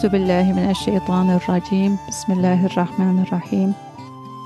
[0.00, 3.74] أعوذ بالله من الشيطان الرجيم بسم الله الرحمن الرحيم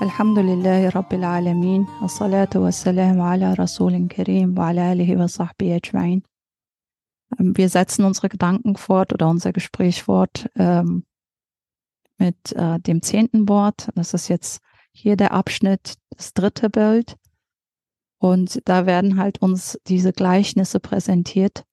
[0.01, 6.21] الحمد لله رب العالمين الصلاة والسلام على رسول كريم وعلى آله وصحبه أجمعين
[7.39, 11.05] Wir setzen unsere Gedanken fort oder unser Gespräch fort ähm,
[12.17, 13.87] mit äh, dem zehnten Wort.
[13.95, 14.61] Das ist jetzt
[14.91, 17.15] hier der Abschnitt, das dritte Bild.
[18.19, 21.63] Und da werden halt uns diese Gleichnisse präsentiert,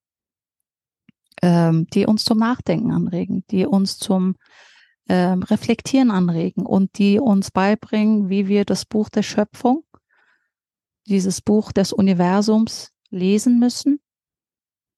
[1.42, 4.36] ähm, die uns zum Nachdenken anregen, die uns zum
[5.10, 9.84] ähm, Reflektieren anregen und die uns beibringen, wie wir das Buch der Schöpfung,
[11.08, 14.00] dieses Buch des Universums lesen müssen,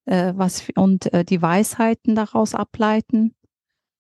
[0.06, 3.36] äh, was und äh, die Weisheiten daraus ableiten,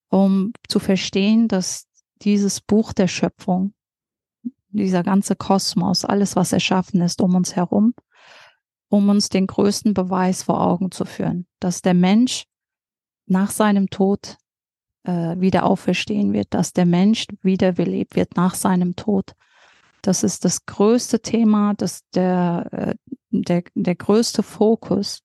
[0.09, 1.87] um zu verstehen, dass
[2.21, 3.73] dieses Buch der Schöpfung,
[4.69, 7.93] dieser ganze Kosmos, alles, was erschaffen ist um uns herum,
[8.89, 12.45] um uns den größten Beweis vor Augen zu führen, dass der Mensch
[13.27, 14.37] nach seinem Tod
[15.03, 19.33] äh, wieder auferstehen wird, dass der Mensch wiederbelebt wird nach seinem Tod.
[20.01, 22.95] Das ist das größte Thema, das der, äh,
[23.31, 25.21] der, der größte Fokus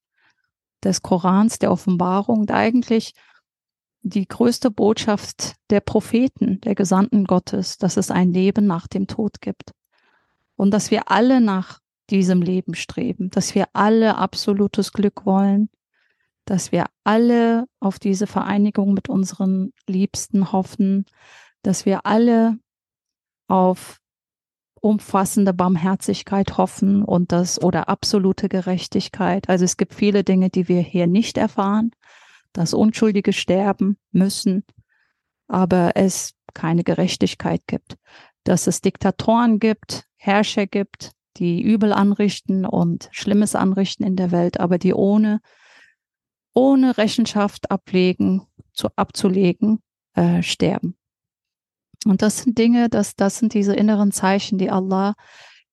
[0.83, 3.13] des Korans, der Offenbarung, eigentlich
[4.03, 9.43] die größte Botschaft der Propheten, der Gesandten Gottes, dass es ein Leben nach dem Tod
[9.43, 9.73] gibt.
[10.57, 15.69] Und dass wir alle nach diesem Leben streben, dass wir alle absolutes Glück wollen,
[16.45, 21.07] dass wir alle auf diese Vereinigung mit unseren Liebsten hoffen,
[21.63, 22.59] dass wir alle
[23.49, 23.99] auf
[24.81, 29.49] umfassende Barmherzigkeit hoffen und das oder absolute Gerechtigkeit.
[29.49, 31.91] Also es gibt viele Dinge, die wir hier nicht erfahren,
[32.53, 34.65] dass Unschuldige sterben müssen,
[35.49, 37.97] aber es keine Gerechtigkeit gibt,
[38.45, 44.61] dass es Diktatoren gibt, Herrscher gibt, die Übel anrichten und Schlimmes anrichten in der Welt,
[44.61, 45.41] aber die ohne
[46.53, 48.43] ohne Rechenschaft ablegen,
[48.73, 49.83] zu, abzulegen,
[50.15, 50.97] äh, sterben.
[52.07, 55.15] Und das sind Dinge, das, das sind diese inneren Zeichen, die Allah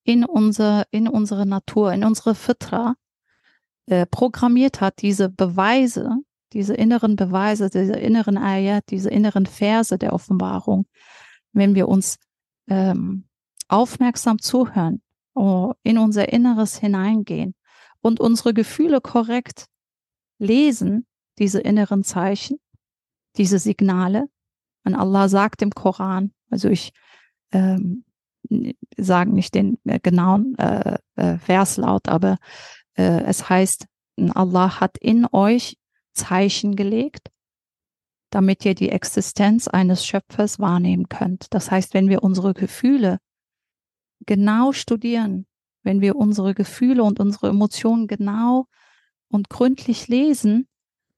[0.04, 2.94] in, unser, in unsere Natur, in unsere Fitra
[3.86, 6.16] äh, programmiert hat, diese Beweise,
[6.52, 10.86] diese inneren Beweise, diese inneren Ayat, diese inneren Verse der Offenbarung,
[11.52, 12.18] wenn wir uns
[12.68, 13.24] ähm,
[13.68, 15.02] aufmerksam zuhören,
[15.82, 17.54] in unser Inneres hineingehen
[18.00, 19.66] und unsere Gefühle korrekt
[20.38, 21.06] lesen,
[21.38, 22.58] diese inneren Zeichen,
[23.36, 24.28] diese Signale.
[24.84, 26.92] Und Allah sagt im Koran, also ich
[27.52, 28.04] ähm,
[28.96, 32.38] sage nicht den äh, genauen äh, äh, Verslaut, aber
[32.96, 33.86] äh, es heißt,
[34.34, 35.76] Allah hat in euch
[36.14, 37.30] Zeichen gelegt,
[38.30, 41.46] damit ihr die Existenz eines Schöpfers wahrnehmen könnt.
[41.50, 43.18] Das heißt, wenn wir unsere Gefühle
[44.28, 45.46] genau studieren,
[45.82, 48.66] wenn wir unsere Gefühle und unsere Emotionen genau
[49.28, 50.68] und gründlich lesen,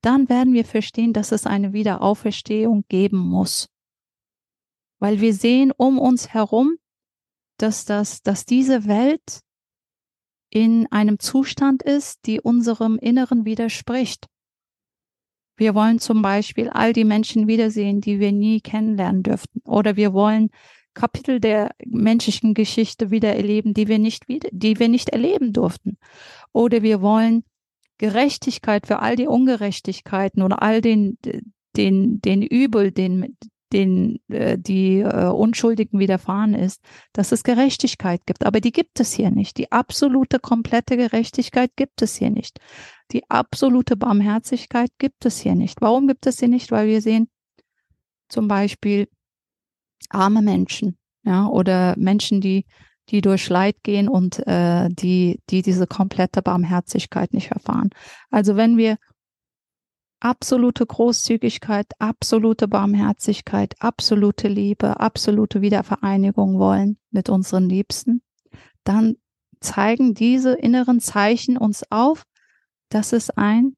[0.00, 3.68] dann werden wir verstehen, dass es eine Wiederauferstehung geben muss.
[5.00, 6.76] Weil wir sehen um uns herum,
[7.58, 9.40] dass das, dass diese Welt
[10.48, 14.26] in einem Zustand ist, die unserem Inneren widerspricht.
[15.56, 19.60] Wir wollen zum Beispiel all die Menschen wiedersehen, die wir nie kennenlernen dürften.
[19.64, 20.50] Oder wir wollen
[20.94, 25.98] Kapitel der menschlichen Geschichte wieder erleben, die wir nicht wieder, die wir nicht erleben durften.
[26.52, 27.44] Oder wir wollen
[27.98, 31.18] Gerechtigkeit für all die Ungerechtigkeiten und all den,
[31.76, 33.36] den, den Übel, den,
[33.72, 36.80] den äh, die äh, Unschuldigen widerfahren ist,
[37.12, 38.44] dass es Gerechtigkeit gibt.
[38.44, 39.58] Aber die gibt es hier nicht.
[39.58, 42.58] Die absolute, komplette Gerechtigkeit gibt es hier nicht.
[43.12, 45.80] Die absolute Barmherzigkeit gibt es hier nicht.
[45.80, 46.70] Warum gibt es sie nicht?
[46.70, 47.28] Weil wir sehen
[48.28, 49.08] zum Beispiel
[50.08, 52.64] arme Menschen, ja, oder Menschen, die
[53.10, 57.90] die durch Leid gehen und äh, die, die diese komplette Barmherzigkeit nicht erfahren.
[58.30, 58.98] Also wenn wir
[60.20, 68.22] absolute Großzügigkeit, absolute Barmherzigkeit, absolute Liebe, absolute Wiedervereinigung wollen mit unseren Liebsten,
[68.84, 69.16] dann
[69.60, 72.24] zeigen diese inneren Zeichen uns auf,
[72.90, 73.76] dass es ein,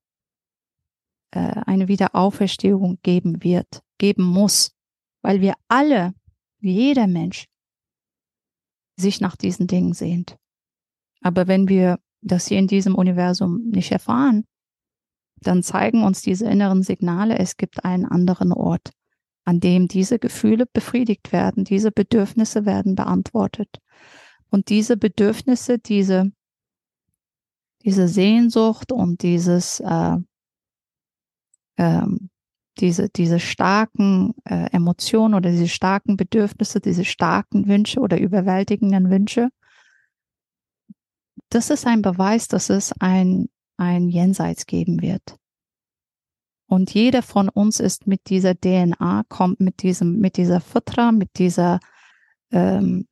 [1.30, 4.72] äh, eine Wiederauferstehung geben wird, geben muss,
[5.22, 6.12] weil wir alle,
[6.70, 7.46] jeder Mensch,
[8.96, 10.36] sich nach diesen Dingen sehnt.
[11.20, 14.44] Aber wenn wir das hier in diesem Universum nicht erfahren,
[15.40, 18.90] dann zeigen uns diese inneren Signale, es gibt einen anderen Ort,
[19.44, 23.78] an dem diese Gefühle befriedigt werden, diese Bedürfnisse werden beantwortet.
[24.50, 26.30] Und diese Bedürfnisse, diese,
[27.84, 30.18] diese Sehnsucht und dieses äh,
[31.78, 32.30] ähm,
[32.78, 39.50] diese, diese starken äh, Emotionen oder diese starken Bedürfnisse, diese starken Wünsche oder überwältigenden Wünsche,
[41.50, 45.36] das ist ein Beweis, dass es ein, ein Jenseits geben wird.
[46.66, 51.38] Und jeder von uns ist mit dieser DNA, kommt mit diesem, mit dieser Futra, mit
[51.38, 51.80] dieser,
[52.50, 53.06] ähm,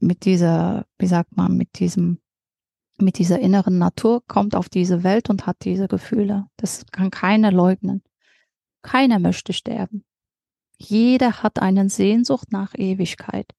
[0.00, 2.18] mit dieser, wie sagt man, mit diesem,
[2.96, 6.46] mit dieser inneren Natur, kommt auf diese Welt und hat diese Gefühle.
[6.56, 8.02] Das kann keiner leugnen.
[8.88, 10.02] Keiner möchte sterben.
[10.78, 13.52] Jeder hat eine Sehnsucht nach Ewigkeit.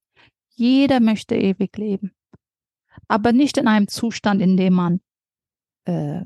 [0.55, 2.13] Jeder möchte ewig leben.
[3.07, 5.01] Aber nicht in einem Zustand, in dem man
[5.85, 6.21] äh,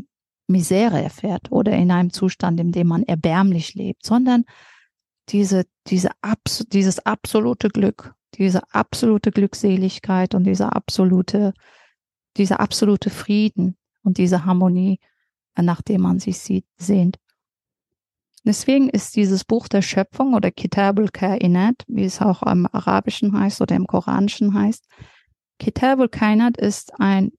[0.47, 4.45] Misere erfährt oder in einem Zustand, in dem man erbärmlich lebt, sondern
[5.27, 11.53] diese, diese abs dieses absolute Glück, diese absolute Glückseligkeit und diese absolute,
[12.38, 15.01] dieser absolute Frieden und diese Harmonie,
[15.57, 17.19] nach dem man sich sieht, sehnt.
[18.45, 23.62] Deswegen ist dieses Buch der Schöpfung oder Kitabul Kainat, wie es auch im Arabischen heißt
[23.62, 24.86] oder im Koranischen heißt,
[25.60, 27.31] Kitabul Kainat ist ein,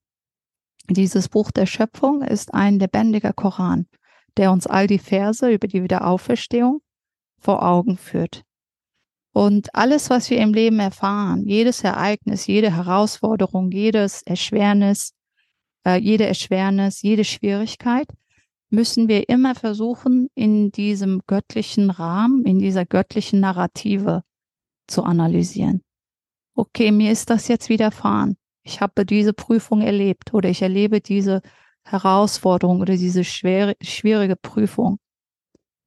[0.89, 3.87] dieses Buch der Schöpfung ist ein lebendiger Koran,
[4.39, 6.81] der uns all die Verse über die Wiederauferstehung
[7.39, 8.43] vor Augen führt.
[9.35, 15.13] Und alles, was wir im Leben erfahren, jedes Ereignis, jede Herausforderung, jedes Erschwernis,
[15.85, 18.07] äh, jede Erschwernis, jede Schwierigkeit,
[18.71, 24.23] müssen wir immer versuchen, in diesem göttlichen Rahmen, in dieser göttlichen Narrative
[24.87, 25.83] zu analysieren.
[26.55, 28.37] Okay, mir ist das jetzt widerfahren.
[28.63, 31.43] Ich habe diese Prüfung erlebt oder ich erlebe diese
[31.85, 34.99] Herausforderung oder diese schwere, schwierige Prüfung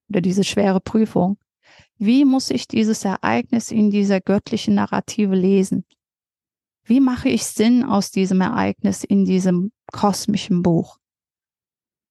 [0.09, 1.38] oder diese schwere Prüfung.
[1.97, 5.85] Wie muss ich dieses Ereignis in dieser göttlichen Narrative lesen?
[6.83, 10.97] Wie mache ich Sinn aus diesem Ereignis in diesem kosmischen Buch?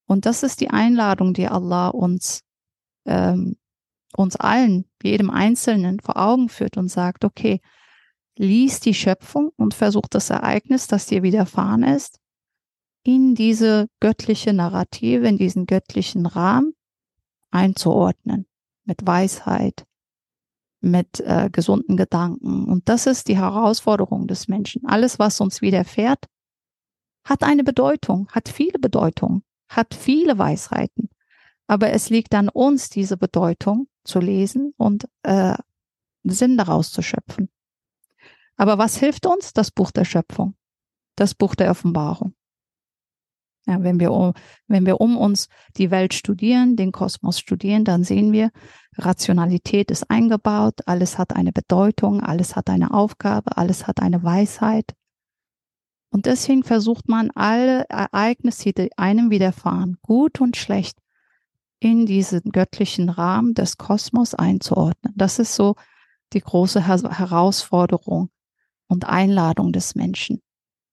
[0.06, 2.42] Und das ist die Einladung, die Allah uns,
[3.06, 3.56] ähm,
[4.16, 7.60] uns allen, jedem Einzelnen vor Augen führt und sagt, okay,
[8.38, 12.18] lies die Schöpfung und versuch das Ereignis, das dir widerfahren ist,
[13.02, 16.74] in diese göttliche Narrative, in diesen göttlichen Rahmen
[17.50, 18.46] einzuordnen,
[18.84, 19.84] mit Weisheit,
[20.80, 22.66] mit äh, gesunden Gedanken.
[22.66, 24.84] Und das ist die Herausforderung des Menschen.
[24.86, 26.26] Alles, was uns widerfährt,
[27.24, 31.10] hat eine Bedeutung, hat viele Bedeutungen hat viele Weisheiten.
[31.66, 35.56] Aber es liegt an uns, diese Bedeutung zu lesen und äh,
[36.22, 37.48] Sinn daraus zu schöpfen.
[38.56, 39.52] Aber was hilft uns?
[39.52, 40.54] Das Buch der Schöpfung,
[41.16, 42.34] das Buch der Offenbarung.
[43.68, 44.32] Ja, wenn, wir um,
[44.68, 48.50] wenn wir um uns die Welt studieren, den Kosmos studieren, dann sehen wir,
[48.96, 54.94] Rationalität ist eingebaut, alles hat eine Bedeutung, alles hat eine Aufgabe, alles hat eine Weisheit.
[56.16, 60.96] Und deswegen versucht man alle Ereignisse, die einem widerfahren, gut und schlecht,
[61.78, 65.12] in diesen göttlichen Rahmen des Kosmos einzuordnen.
[65.14, 65.74] Das ist so
[66.32, 68.30] die große Herausforderung
[68.86, 70.40] und Einladung des Menschen.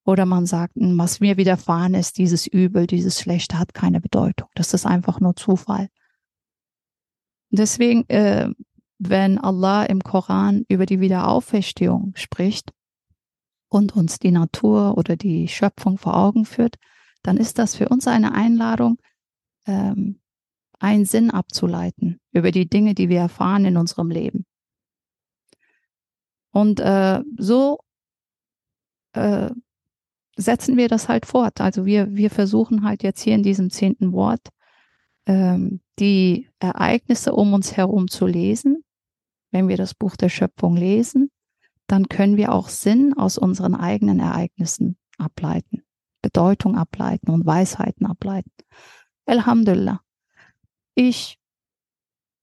[0.04, 4.50] Oder man sagt, hm, was mir widerfahren ist, dieses Übel, dieses Schlechte hat keine Bedeutung.
[4.56, 5.88] Das ist einfach nur Zufall.
[7.50, 8.50] Deswegen, äh,
[9.00, 12.74] wenn Allah im Koran über die Wiederauferstehung spricht,
[13.74, 16.76] und uns die Natur oder die Schöpfung vor Augen führt,
[17.24, 19.00] dann ist das für uns eine Einladung,
[19.66, 20.20] ähm,
[20.80, 24.46] einen Sinn abzuleiten über die Dinge, die wir erfahren in unserem Leben.
[26.52, 27.80] Und äh, so
[29.14, 29.50] äh,
[30.36, 31.60] setzen wir das halt fort.
[31.62, 34.50] Also wir, wir versuchen halt jetzt hier in diesem zehnten Wort
[35.26, 38.84] ähm, die Ereignisse um uns herum zu lesen,
[39.52, 41.32] wenn wir das Buch der Schöpfung lesen
[41.94, 45.84] dann können wir auch Sinn aus unseren eigenen Ereignissen ableiten,
[46.24, 48.50] Bedeutung ableiten und Weisheiten ableiten.
[49.28, 50.02] Alhamdulillah.
[50.96, 51.38] Ich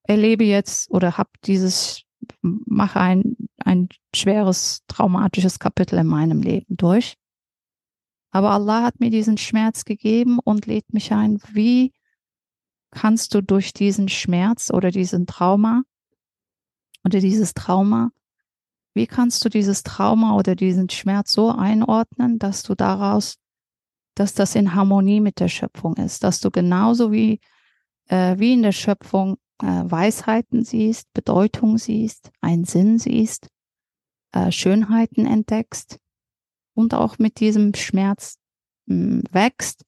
[0.04, 2.04] erlebe jetzt oder habe dieses,
[2.42, 7.16] mache ein, ein schweres, traumatisches Kapitel in meinem Leben durch.
[8.30, 11.92] Aber Allah hat mir diesen Schmerz gegeben und lädt mich ein, wie
[12.92, 15.82] kannst du durch diesen Schmerz oder diesen Trauma
[17.04, 18.12] oder dieses Trauma
[18.94, 23.36] wie kannst du dieses Trauma oder diesen Schmerz so einordnen, dass du daraus,
[24.14, 27.40] dass das in Harmonie mit der Schöpfung ist, dass du genauso wie,
[28.08, 33.48] äh, wie in der Schöpfung äh, Weisheiten siehst, Bedeutung siehst, einen Sinn siehst,
[34.32, 35.98] äh, Schönheiten entdeckst
[36.74, 38.38] und auch mit diesem Schmerz
[38.86, 39.84] mh, hm, wächst.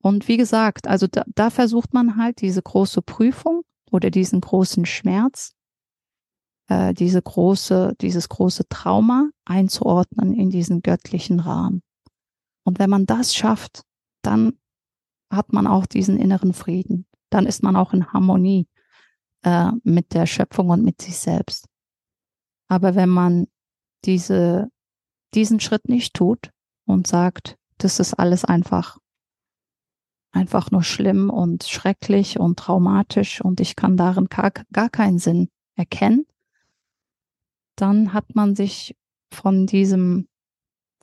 [0.00, 4.86] Und wie gesagt, also da, da versucht man halt diese große Prüfung oder diesen großen
[4.86, 5.54] Schmerz
[6.68, 11.82] äh, diese große, dieses große Trauma einzuordnen in diesen göttlichen Rahmen.
[12.64, 13.82] Und wenn man das schafft,
[14.22, 14.58] dann
[15.30, 17.06] hat man auch diesen inneren Frieden.
[17.30, 18.68] Dann ist man auch in Harmonie
[19.42, 21.66] äh, mit der Schöpfung und mit sich selbst.
[22.68, 23.46] Aber wenn man
[24.04, 24.70] diese,
[25.34, 26.50] diesen Schritt nicht tut
[26.86, 28.98] und sagt, das ist alles einfach
[30.32, 35.48] einfach nur schlimm und schrecklich und traumatisch und ich kann darin gar, gar keinen Sinn
[35.74, 36.26] erkennen,
[37.80, 38.96] dann hat man sich
[39.32, 40.28] von diesem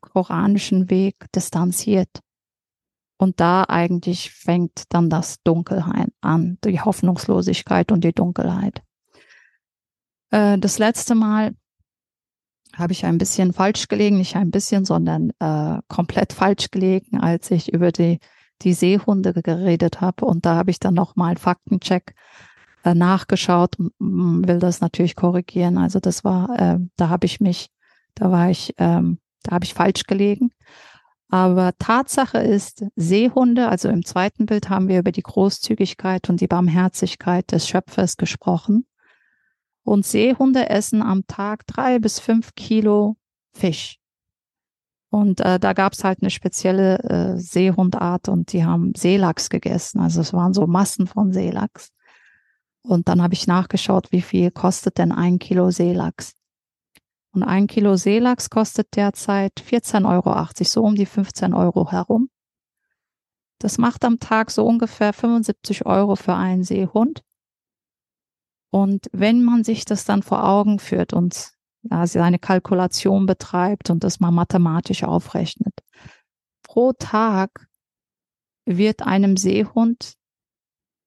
[0.01, 2.21] koranischen Weg distanziert.
[3.17, 8.81] Und da eigentlich fängt dann das Dunkelheit an, die Hoffnungslosigkeit und die Dunkelheit.
[10.31, 11.55] Äh, das letzte Mal
[12.75, 17.51] habe ich ein bisschen falsch gelegen, nicht ein bisschen, sondern äh, komplett falsch gelegen, als
[17.51, 18.19] ich über die,
[18.63, 20.25] die Seehunde geredet habe.
[20.25, 22.15] Und da habe ich dann nochmal Faktencheck
[22.93, 25.77] nachgeschaut und will das natürlich korrigieren.
[25.77, 27.69] Also das war, äh, da habe ich mich,
[28.13, 30.51] da war ich, ähm, da habe ich falsch gelegen.
[31.29, 36.47] Aber Tatsache ist, Seehunde, also im zweiten Bild haben wir über die Großzügigkeit und die
[36.47, 38.85] Barmherzigkeit des Schöpfers gesprochen.
[39.83, 43.17] Und Seehunde essen am Tag drei bis fünf Kilo
[43.53, 43.99] Fisch.
[45.09, 50.01] Und äh, da gab es halt eine spezielle äh, Seehundart und die haben Seelachs gegessen.
[50.01, 51.91] Also es waren so Massen von Seelachs.
[52.85, 56.33] Und dann habe ich nachgeschaut, wie viel kostet denn ein Kilo Seelachs.
[57.31, 62.29] Und ein Kilo Seelachs kostet derzeit 14,80 Euro, so um die 15 Euro herum.
[63.59, 67.23] Das macht am Tag so ungefähr 75 Euro für einen Seehund.
[68.71, 71.51] Und wenn man sich das dann vor Augen führt und
[71.83, 75.73] ja, seine Kalkulation betreibt und das mal mathematisch aufrechnet,
[76.63, 77.67] pro Tag
[78.65, 80.15] wird einem Seehund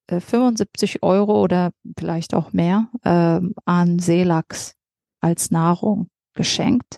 [0.09, 4.75] 75 äh, Euro oder vielleicht auch mehr äh, an Seelachs
[5.21, 6.97] als Nahrung geschenkt.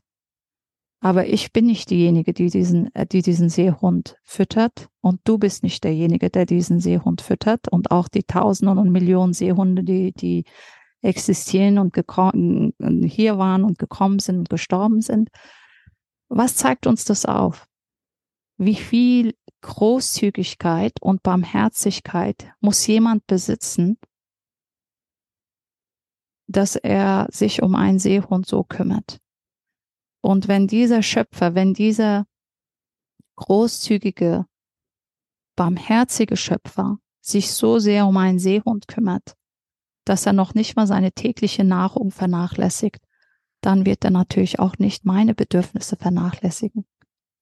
[1.04, 4.88] Aber ich bin nicht diejenige, die diesen, äh, die diesen Seehund füttert.
[5.02, 7.68] Und du bist nicht derjenige, der diesen Seehund füttert.
[7.68, 10.46] Und auch die Tausenden und Millionen Seehunde, die, die
[11.02, 15.30] existieren und gekommen, hier waren und gekommen sind und gestorben sind.
[16.30, 17.66] Was zeigt uns das auf?
[18.64, 23.98] Wie viel Großzügigkeit und Barmherzigkeit muss jemand besitzen,
[26.46, 29.20] dass er sich um einen Seehund so kümmert?
[30.22, 32.28] Und wenn dieser Schöpfer, wenn dieser
[33.38, 34.46] großzügige,
[35.56, 39.36] barmherzige Schöpfer sich so sehr um einen Seehund kümmert,
[40.06, 43.04] dass er noch nicht mal seine tägliche Nahrung vernachlässigt,
[43.62, 46.86] dann wird er natürlich auch nicht meine Bedürfnisse vernachlässigen.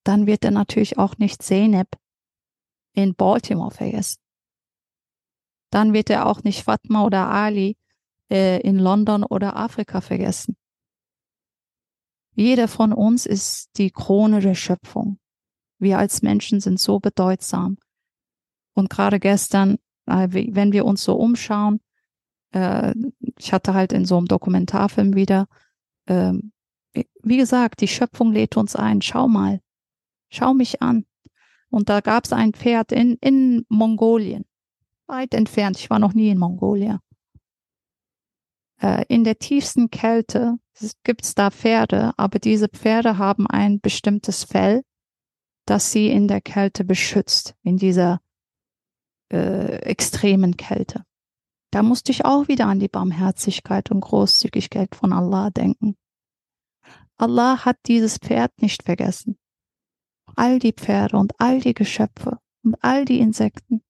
[0.04, 1.88] Dann wird er natürlich auch nicht Zeynep
[2.94, 4.20] in Baltimore vergessen.
[5.72, 7.78] Dann wird er auch nicht Fatma oder Ali
[8.30, 10.56] äh, in London oder Afrika vergessen.
[12.36, 15.20] Jeder von uns ist die Krone der Schöpfung.
[15.78, 17.78] Wir als Menschen sind so bedeutsam.
[18.74, 21.82] Und gerade gestern, äh, wenn wir uns so umschauen,
[22.54, 22.94] äh,
[23.38, 25.48] ich hatte halt in so einem Dokumentarfilm wieder,
[26.08, 26.52] ähm,
[27.22, 29.02] wie gesagt, die Schöpfung lädt uns ein.
[29.02, 29.62] Schau mal,
[30.30, 31.06] schau mich an.
[31.70, 34.46] Und da gab es ein Pferd in, in Mongolien,
[35.08, 35.78] weit entfernt.
[35.78, 37.00] Ich war noch nie in Mongolia.
[38.82, 40.58] Äh, in der tiefsten Kälte
[41.04, 44.84] gibt es da Pferde, aber diese Pferde haben ein bestimmtes Fell,
[45.66, 48.22] das sie in der Kälte beschützt, in dieser
[49.32, 51.04] äh, extremen Kälte.
[51.72, 55.96] Da musste ich auch wieder an die Barmherzigkeit und Großzügigkeit von Allah denken.
[57.18, 59.38] Allah hat dieses Pferd nicht vergessen.
[60.40, 63.84] All die Pferde und all die Geschöpfe und all die Insekten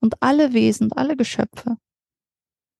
[0.00, 1.76] und alle Wesen und alle Geschöpfe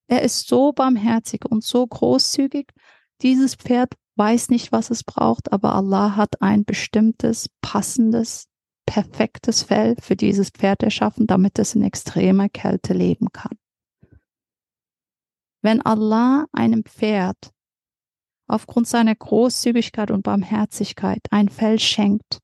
[0.09, 2.73] er ist so barmherzig und so großzügig.
[3.21, 8.49] Dieses Pferd weiß nicht, was es braucht, aber Allah hat ein bestimmtes, passendes,
[8.87, 13.59] perfektes Fell für dieses Pferd erschaffen, damit es in extremer Kälte leben kann.
[15.61, 17.53] Wenn Allah einem Pferd
[18.47, 22.39] aufgrund seiner Großzügigkeit und Barmherzigkeit ein Fell schenkt,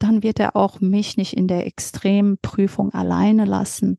[0.00, 3.98] dann wird er auch mich nicht in der extremen Prüfung alleine lassen,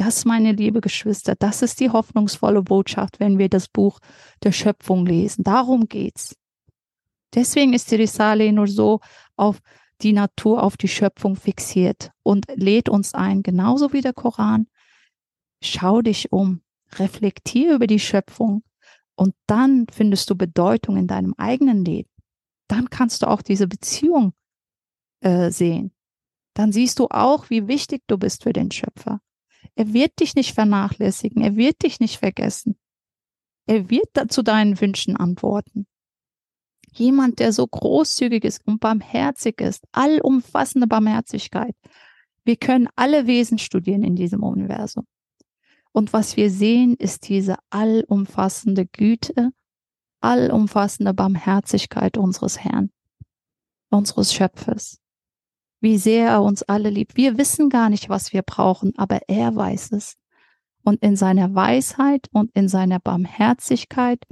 [0.00, 3.98] das, meine liebe Geschwister, das ist die hoffnungsvolle Botschaft, wenn wir das Buch
[4.42, 5.44] der Schöpfung lesen.
[5.44, 6.36] Darum geht's.
[7.34, 9.00] Deswegen ist die Risale nur so
[9.36, 9.60] auf
[10.00, 14.68] die Natur, auf die Schöpfung fixiert und lädt uns ein, genauso wie der Koran.
[15.62, 16.62] Schau dich um,
[16.94, 18.62] reflektier über die Schöpfung
[19.16, 22.08] und dann findest du Bedeutung in deinem eigenen Leben.
[22.68, 24.32] Dann kannst du auch diese Beziehung
[25.20, 25.92] äh, sehen.
[26.54, 29.20] Dann siehst du auch, wie wichtig du bist für den Schöpfer.
[29.74, 31.42] Er wird dich nicht vernachlässigen.
[31.42, 32.78] Er wird dich nicht vergessen.
[33.66, 35.86] Er wird zu deinen Wünschen antworten.
[36.92, 41.76] Jemand, der so großzügig ist und barmherzig ist, allumfassende Barmherzigkeit.
[42.44, 45.06] Wir können alle Wesen studieren in diesem Universum.
[45.92, 49.50] Und was wir sehen, ist diese allumfassende Güte,
[50.20, 52.90] allumfassende Barmherzigkeit unseres Herrn,
[53.90, 54.99] unseres Schöpfers.
[55.80, 57.16] Wie sehr er uns alle liebt.
[57.16, 60.16] Wir wissen gar nicht, was wir brauchen, aber er weiß es.
[60.82, 64.24] Und in seiner Weisheit und in seiner Barmherzigkeit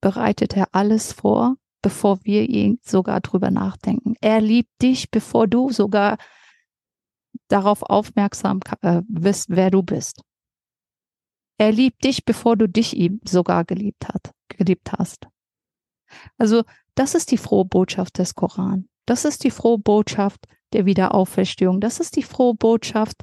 [0.00, 4.14] bereitet er alles vor, bevor wir ihn sogar drüber nachdenken.
[4.20, 6.18] Er liebt dich, bevor du sogar
[7.48, 10.22] darauf aufmerksam äh, bist, wer du bist.
[11.58, 15.26] Er liebt dich, bevor du dich ihm sogar geliebt hat, geliebt hast.
[16.36, 16.62] Also,
[16.94, 18.88] das ist die frohe Botschaft des Koran.
[19.08, 21.80] Das ist die frohe Botschaft der Wiederauferstehung.
[21.80, 23.22] Das ist die frohe Botschaft,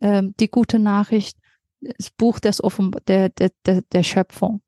[0.00, 1.36] ähm, die gute Nachricht,
[1.82, 4.62] das Buch des Offen der, der, der, der Schöpfung.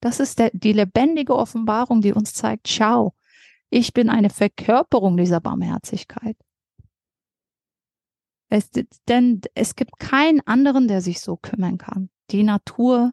[0.00, 3.14] Das ist der, die lebendige Offenbarung, die uns zeigt, schau,
[3.70, 6.36] ich bin eine Verkörperung dieser Barmherzigkeit.
[8.50, 8.70] Es,
[9.08, 12.10] denn es gibt keinen anderen, der sich so kümmern kann.
[12.30, 13.12] Die Natur,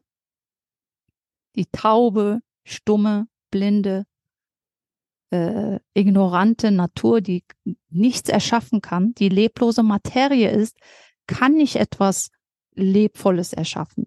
[1.56, 4.04] die taube, stumme, blinde,
[5.30, 7.44] äh, ignorante Natur, die
[7.88, 10.76] nichts erschaffen kann, die leblose Materie ist,
[11.26, 12.30] kann nicht etwas
[12.74, 14.06] Lebvolles erschaffen.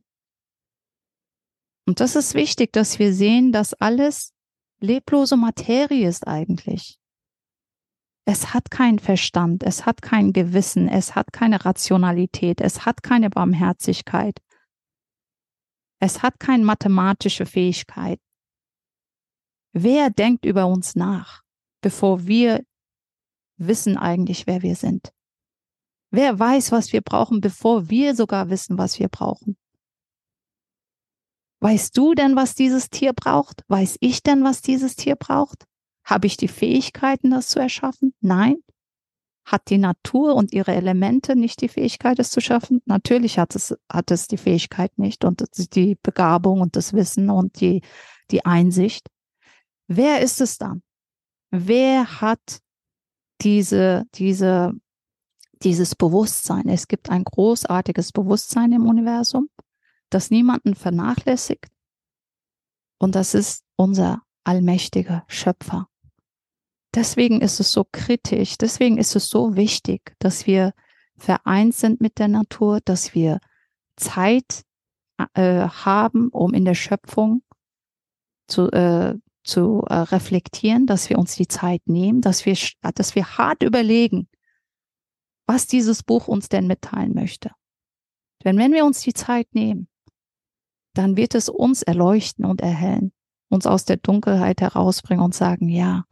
[1.85, 4.33] Und das ist wichtig, dass wir sehen, dass alles
[4.79, 6.97] leblose Materie ist eigentlich.
[8.25, 13.29] Es hat keinen Verstand, es hat kein Gewissen, es hat keine Rationalität, es hat keine
[13.29, 14.39] Barmherzigkeit,
[15.99, 18.19] es hat keine mathematische Fähigkeit.
[19.73, 21.41] Wer denkt über uns nach,
[21.81, 22.63] bevor wir
[23.57, 25.11] wissen eigentlich, wer wir sind?
[26.11, 29.57] Wer weiß, was wir brauchen, bevor wir sogar wissen, was wir brauchen?
[31.59, 33.63] Weißt du denn, was dieses Tier braucht?
[33.67, 35.65] Weiß ich denn, was dieses Tier braucht?
[36.03, 38.13] Habe ich die Fähigkeiten, das zu erschaffen?
[38.19, 38.57] Nein.
[39.45, 42.81] Hat die Natur und ihre Elemente nicht die Fähigkeit, es zu schaffen?
[42.85, 45.43] Natürlich hat es, hat es die Fähigkeit nicht und
[45.73, 47.81] die Begabung und das Wissen und die,
[48.29, 49.07] die Einsicht.
[49.95, 50.81] Wer ist es dann?
[51.51, 52.61] Wer hat
[53.41, 54.73] diese, diese,
[55.61, 56.67] dieses Bewusstsein?
[56.67, 59.49] Es gibt ein großartiges Bewusstsein im Universum,
[60.09, 61.67] das niemanden vernachlässigt.
[62.97, 65.87] Und das ist unser allmächtiger Schöpfer.
[66.95, 70.73] Deswegen ist es so kritisch, deswegen ist es so wichtig, dass wir
[71.17, 73.39] vereint sind mit der Natur, dass wir
[73.95, 74.63] Zeit
[75.35, 77.43] äh, haben, um in der Schöpfung
[78.47, 82.57] zu, äh, zu äh, reflektieren, dass wir uns die Zeit nehmen, dass wir,
[82.95, 84.27] dass wir hart überlegen,
[85.47, 87.51] was dieses Buch uns denn mitteilen möchte.
[88.43, 89.87] Denn wenn wir uns die Zeit nehmen,
[90.93, 93.11] dann wird es uns erleuchten und erhellen,
[93.49, 96.05] uns aus der Dunkelheit herausbringen und sagen, ja,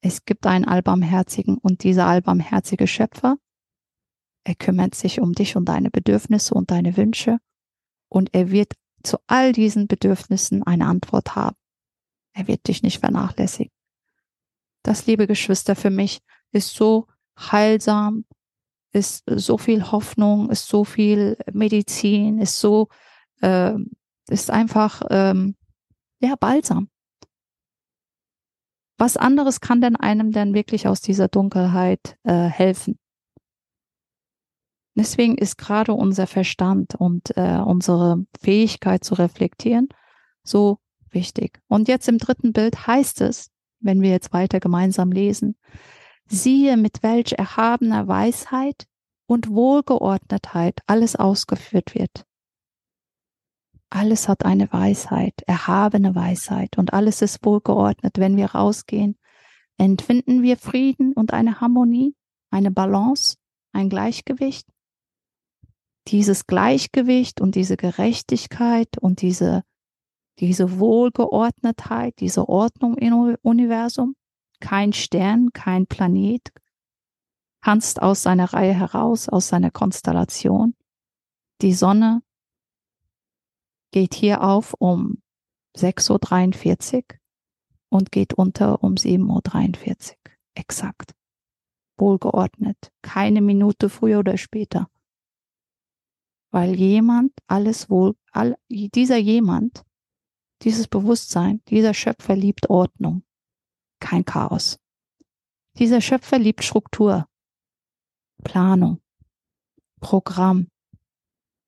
[0.00, 3.36] es gibt einen Allbarmherzigen und dieser allbarmherzige Schöpfer,
[4.44, 7.38] er kümmert sich um dich und deine Bedürfnisse und deine Wünsche
[8.08, 11.56] und er wird zu all diesen Bedürfnissen eine Antwort haben.
[12.32, 13.72] Er wird dich nicht vernachlässigen.
[14.82, 17.06] Das, liebe Geschwister, für mich ist so
[17.38, 18.24] heilsam,
[18.92, 22.88] ist so viel Hoffnung, ist so viel Medizin, ist so,
[23.40, 23.74] äh,
[24.28, 25.56] ist einfach, ähm,
[26.20, 26.88] ja, balsam.
[28.98, 32.98] Was anderes kann denn einem denn wirklich aus dieser Dunkelheit äh, helfen?
[34.94, 39.88] Deswegen ist gerade unser Verstand und äh, unsere Fähigkeit zu reflektieren
[40.44, 40.78] so
[41.14, 41.60] wichtig.
[41.68, 45.56] Und jetzt im dritten Bild heißt es, wenn wir jetzt weiter gemeinsam lesen,
[46.26, 48.86] siehe, mit welch erhabener Weisheit
[49.26, 52.24] und Wohlgeordnetheit alles ausgeführt wird.
[53.90, 58.18] Alles hat eine Weisheit, erhabene Weisheit und alles ist wohlgeordnet.
[58.18, 59.18] Wenn wir rausgehen,
[59.76, 62.14] entfinden wir Frieden und eine Harmonie,
[62.50, 63.36] eine Balance,
[63.72, 64.66] ein Gleichgewicht.
[66.08, 69.62] Dieses Gleichgewicht und diese Gerechtigkeit und diese
[70.38, 74.16] diese Wohlgeordnetheit, diese Ordnung im Universum.
[74.60, 76.52] Kein Stern, kein Planet
[77.62, 80.74] tanzt aus seiner Reihe heraus, aus seiner Konstellation.
[81.60, 82.22] Die Sonne
[83.92, 85.22] geht hier auf um
[85.76, 87.18] 6.43 Uhr
[87.88, 90.16] und geht unter um 7.43 Uhr.
[90.54, 91.14] Exakt.
[91.96, 92.90] Wohlgeordnet.
[93.02, 94.88] Keine Minute früher oder später.
[96.50, 99.84] Weil jemand alles wohl, all, dieser jemand
[100.62, 103.24] dieses Bewusstsein, dieser Schöpfer liebt Ordnung,
[104.00, 104.78] kein Chaos.
[105.78, 107.28] Dieser Schöpfer liebt Struktur,
[108.44, 109.00] Planung,
[110.00, 110.68] Programm,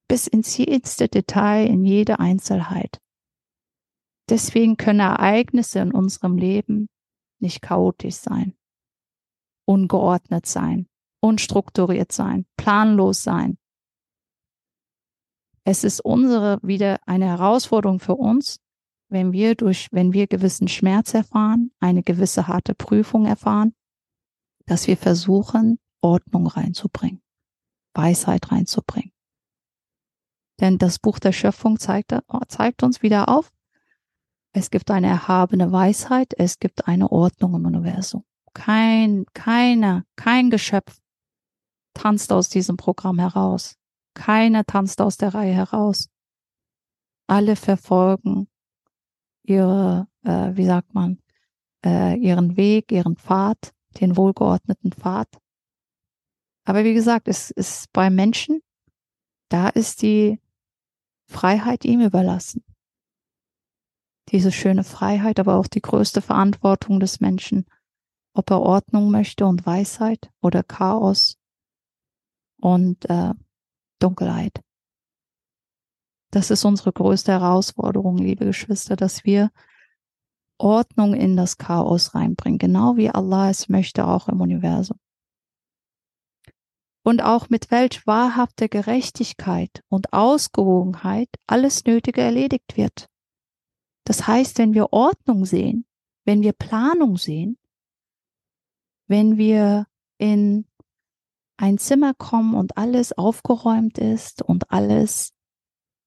[0.09, 3.01] bis ins jedes Detail, in jede Einzelheit.
[4.29, 6.89] Deswegen können Ereignisse in unserem Leben
[7.41, 8.55] nicht chaotisch sein,
[9.67, 10.89] ungeordnet sein,
[11.21, 13.59] unstrukturiert sein, planlos sein.
[15.65, 18.61] Es ist unsere wieder eine Herausforderung für uns,
[19.15, 23.73] wenn wir durch, wenn wir gewissen Schmerz erfahren, eine gewisse harte Prüfung erfahren,
[24.67, 27.23] dass wir versuchen, Ordnung reinzubringen,
[27.95, 29.13] Weisheit reinzubringen.
[30.61, 32.13] Denn das Buch der Schöpfung zeigt,
[32.49, 33.51] zeigt uns wieder auf,
[34.53, 38.25] es gibt eine erhabene Weisheit, es gibt eine Ordnung im Universum.
[38.53, 41.01] Kein, keiner, kein Geschöpf
[41.95, 43.77] tanzt aus diesem Programm heraus.
[44.15, 46.09] Keiner tanzt aus der Reihe heraus.
[47.27, 48.49] Alle verfolgen
[49.45, 51.19] ihre, äh, wie sagt man,
[51.85, 55.29] äh, ihren Weg, ihren Pfad, den wohlgeordneten Pfad.
[56.65, 58.61] Aber wie gesagt, es ist bei Menschen,
[59.51, 60.41] da ist die
[61.27, 62.65] Freiheit ihm überlassen.
[64.31, 67.67] Diese schöne Freiheit, aber auch die größte Verantwortung des Menschen,
[68.33, 71.37] ob er Ordnung möchte und Weisheit oder Chaos
[72.61, 73.35] und äh,
[73.99, 74.61] Dunkelheit.
[76.35, 79.53] Das ist unsere größte Herausforderung, liebe Geschwister, dass wir
[80.59, 84.99] Ordnung in das Chaos reinbringen, genau wie Allah es möchte, auch im Universum.
[87.05, 93.09] Und auch mit welch wahrhafter Gerechtigkeit und Ausgewogenheit alles Nötige erledigt wird.
[94.03, 95.87] Das heißt, wenn wir Ordnung sehen,
[96.25, 97.59] wenn wir Planung sehen,
[99.07, 99.87] wenn wir
[100.19, 100.67] in
[101.59, 105.33] ein Zimmer kommen und alles aufgeräumt ist und alles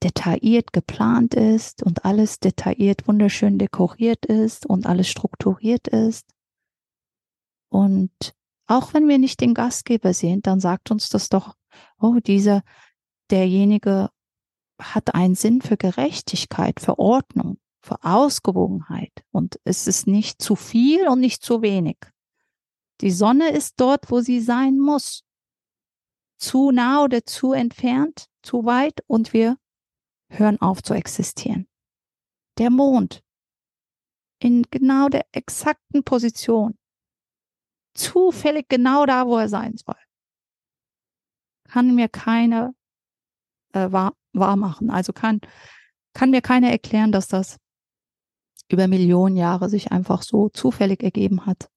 [0.03, 6.25] detailliert geplant ist und alles detailliert wunderschön dekoriert ist und alles strukturiert ist.
[7.69, 8.11] Und
[8.67, 11.55] auch wenn wir nicht den Gastgeber sehen, dann sagt uns das doch,
[11.99, 12.63] oh, dieser,
[13.31, 14.09] derjenige
[14.79, 19.11] hat einen Sinn für Gerechtigkeit, für Ordnung, für Ausgewogenheit.
[19.31, 21.97] Und es ist nicht zu viel und nicht zu wenig.
[23.01, 25.23] Die Sonne ist dort, wo sie sein muss.
[26.39, 29.57] Zu nah oder zu entfernt, zu weit und wir
[30.29, 31.67] hören auf zu existieren.
[32.57, 33.23] Der Mond
[34.39, 36.77] in genau der exakten Position,
[37.95, 39.95] zufällig genau da, wo er sein soll,
[41.67, 42.73] kann mir keiner
[43.73, 44.89] äh, wahr, wahr machen.
[44.89, 45.41] Also kann,
[46.13, 47.57] kann mir keiner erklären, dass das
[48.69, 51.69] über Millionen Jahre sich einfach so zufällig ergeben hat.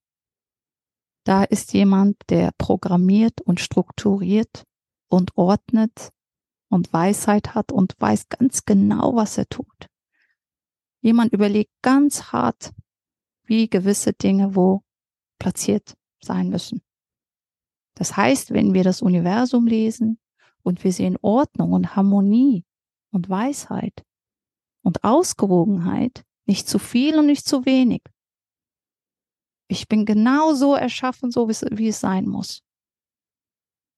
[1.25, 4.65] Da ist jemand, der programmiert und strukturiert
[5.09, 6.11] und ordnet
[6.71, 9.89] und Weisheit hat und weiß ganz genau, was er tut.
[11.03, 12.73] Jemand überlegt ganz hart,
[13.45, 14.83] wie gewisse Dinge wo
[15.39, 16.83] platziert sein müssen.
[17.95, 20.19] Das heißt, wenn wir das Universum lesen
[20.63, 22.65] und wir sehen Ordnung und Harmonie
[23.11, 24.05] und Weisheit
[24.83, 28.03] und Ausgewogenheit, nicht zu viel und nicht zu wenig.
[29.69, 32.63] Ich bin genau so erschaffen, so wie es sein muss.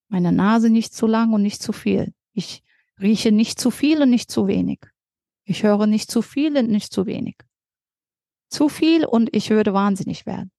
[0.09, 2.13] Meine Nase nicht zu lang und nicht zu viel.
[2.33, 2.63] Ich
[3.01, 4.81] rieche nicht zu viel und nicht zu wenig.
[5.45, 7.37] Ich höre nicht zu viel und nicht zu wenig.
[8.49, 10.51] Zu viel und ich würde wahnsinnig werden.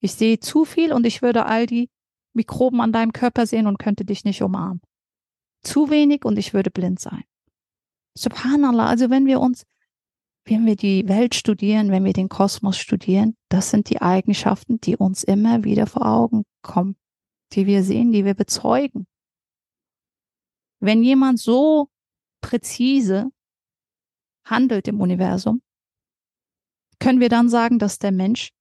[0.00, 1.90] Ich sehe zu viel und ich würde all die
[2.32, 4.80] Mikroben an deinem Körper sehen und könnte dich nicht umarmen.
[5.62, 7.24] Zu wenig und ich würde blind sein.
[8.16, 9.64] Subhanallah, also wenn wir uns,
[10.44, 14.96] wenn wir die Welt studieren, wenn wir den Kosmos studieren, das sind die Eigenschaften, die
[14.96, 16.96] uns immer wieder vor Augen kommen,
[17.52, 19.06] die wir sehen, die wir bezeugen.
[20.80, 21.88] Wenn jemand so
[22.40, 23.30] präzise
[24.44, 25.62] handelt im Universum,
[26.98, 28.52] können wir dann sagen, dass der Mensch,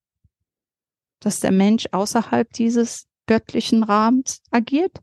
[1.20, 5.00] dass der Mensch außerhalb dieses göttlichen Rahmens agiert?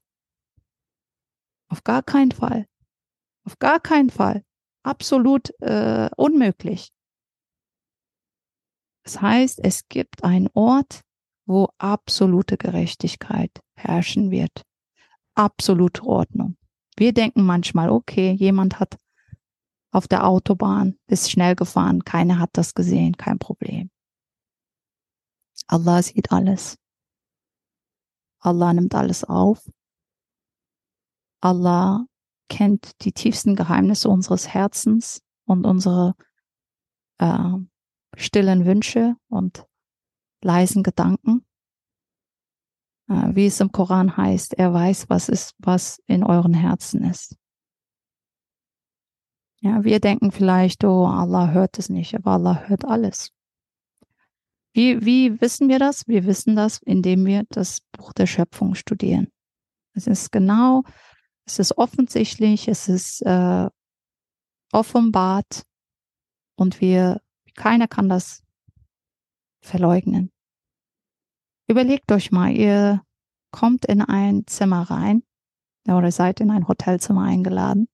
[1.69, 2.67] Auf gar keinen Fall.
[3.45, 4.45] Auf gar keinen Fall.
[4.83, 6.93] Absolut äh, unmöglich.
[9.05, 11.01] Das heißt, es gibt einen Ort,
[11.47, 14.63] wo absolute Gerechtigkeit herrschen wird.
[15.35, 16.57] Absolute Ordnung.
[16.97, 18.99] Wir denken manchmal, okay, jemand hat
[19.93, 23.91] auf der Autobahn, ist schnell gefahren, keiner hat das gesehen, kein Problem.
[25.67, 26.79] Allah sieht alles.
[28.41, 29.71] Allah nimmt alles auf.
[31.41, 32.07] Allah
[32.49, 36.15] kennt die tiefsten Geheimnisse unseres Herzens und unsere
[37.19, 37.55] äh,
[38.17, 39.67] stillen Wünsche und
[40.43, 41.47] leisen Gedanken.
[43.13, 47.37] Äh, wie es im Koran heißt, er weiß, was ist, was in euren Herzen ist.
[49.61, 53.31] Ja, wir denken vielleicht, oh, Allah hört es nicht, aber Allah hört alles.
[54.73, 56.09] Wie, wie wissen wir das?
[56.09, 59.29] Wir wissen das, indem wir das Buch der Schöpfung studieren.
[59.95, 60.83] Es ist genau,
[61.45, 63.69] es ist offensichtlich, es ist äh,
[64.73, 65.65] offenbart
[66.57, 67.21] und wir,
[67.55, 68.43] keiner kann das
[69.61, 70.32] verleugnen.
[71.73, 73.03] Überlegt euch mal, ihr
[73.51, 75.23] kommt in ein Zimmer rein
[75.89, 77.89] oder seid in ein Hotelzimmer eingeladen.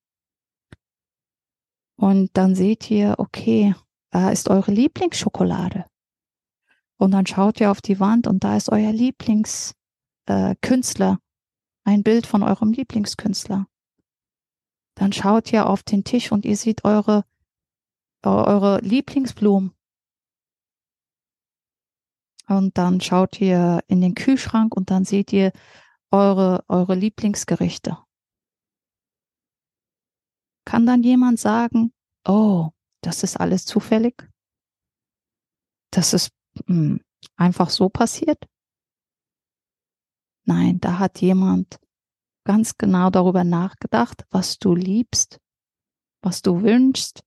[1.94, 3.76] Und dann seht ihr, okay,
[4.10, 5.84] da ist eure Lieblingsschokolade.
[6.96, 11.16] Und dann schaut ihr auf die Wand und da ist euer Lieblingskünstler, äh,
[11.84, 13.68] ein Bild von eurem Lieblingskünstler.
[14.96, 17.24] Dann schaut ihr auf den Tisch und ihr seht eure,
[18.24, 19.72] eure Lieblingsblumen.
[22.48, 25.52] Und dann schaut ihr in den Kühlschrank und dann seht ihr
[26.10, 27.98] eure, eure Lieblingsgerichte.
[30.64, 31.92] Kann dann jemand sagen,
[32.26, 32.70] oh,
[33.02, 34.28] das ist alles zufällig?
[35.90, 36.30] Das ist
[36.66, 37.00] mh, hm,
[37.36, 38.42] einfach so passiert?
[40.44, 41.78] Nein, da hat jemand
[42.44, 45.38] ganz genau darüber nachgedacht, was du liebst,
[46.22, 47.22] was du wünschst,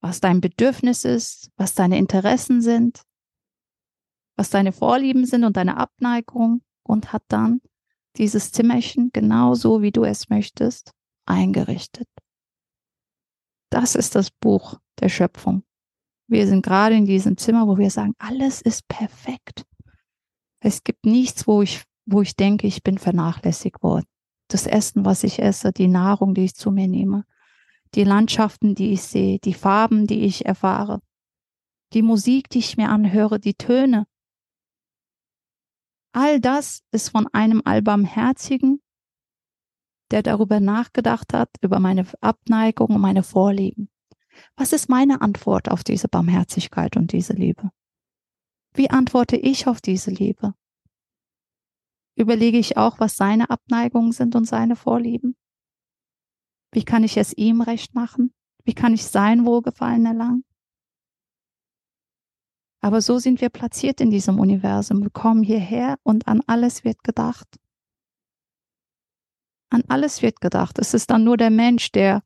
[0.00, 3.02] was dein Bedürfnis ist, was deine Interessen sind,
[4.40, 7.60] was deine Vorlieben sind und deine Abneigung und hat dann
[8.16, 10.92] dieses Zimmerchen genauso, wie du es möchtest,
[11.26, 12.08] eingerichtet.
[13.68, 15.62] Das ist das Buch der Schöpfung.
[16.26, 19.66] Wir sind gerade in diesem Zimmer, wo wir sagen, alles ist perfekt.
[20.60, 24.06] Es gibt nichts, wo ich, wo ich denke, ich bin vernachlässigt worden.
[24.48, 27.26] Das Essen, was ich esse, die Nahrung, die ich zu mir nehme,
[27.94, 31.02] die Landschaften, die ich sehe, die Farben, die ich erfahre,
[31.92, 34.06] die Musik, die ich mir anhöre, die Töne.
[36.12, 38.82] All das ist von einem Allbarmherzigen,
[40.10, 43.88] der darüber nachgedacht hat, über meine Abneigung und meine Vorlieben.
[44.56, 47.70] Was ist meine Antwort auf diese Barmherzigkeit und diese Liebe?
[48.74, 50.54] Wie antworte ich auf diese Liebe?
[52.16, 55.36] Überlege ich auch, was seine Abneigungen sind und seine Vorlieben?
[56.72, 58.32] Wie kann ich es ihm recht machen?
[58.64, 60.44] Wie kann ich sein Wohlgefallen erlangen?
[62.80, 65.02] Aber so sind wir platziert in diesem Universum.
[65.02, 67.46] Wir kommen hierher und an alles wird gedacht.
[69.70, 70.78] An alles wird gedacht.
[70.78, 72.22] Es ist dann nur der Mensch, der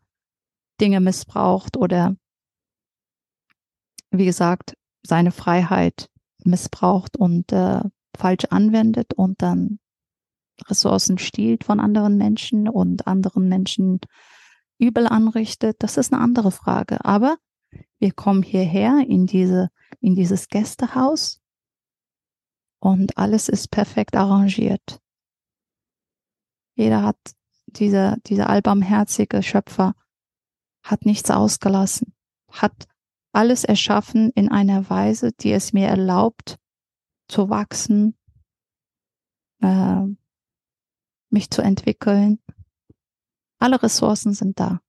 [0.81, 2.17] Dinge missbraucht oder,
[4.11, 6.09] wie gesagt, seine Freiheit
[6.45, 7.81] missbraucht und äh,
[8.17, 9.79] falsch anwendet und dann
[10.69, 14.01] Ressourcen stiehlt von anderen Menschen und anderen Menschen
[14.79, 15.77] übel anrichtet.
[15.81, 17.05] Das ist eine andere Frage.
[17.05, 17.37] Aber
[17.99, 21.41] wir kommen hierher in diese, in dieses Gästehaus
[22.81, 25.01] und alles ist perfekt arrangiert.
[26.77, 27.17] Jeder hat,
[27.67, 29.95] dieser, dieser allbarmherzige Schöpfer
[30.83, 32.15] hat nichts ausgelassen,
[32.51, 32.87] hat
[33.33, 36.59] alles erschaffen in einer Weise, die es mir erlaubt,
[37.29, 38.19] zu wachsen,
[39.63, 40.03] äh,
[41.31, 42.39] mich zu entwickeln.
[43.59, 44.84] Alle Ressourcen sind da.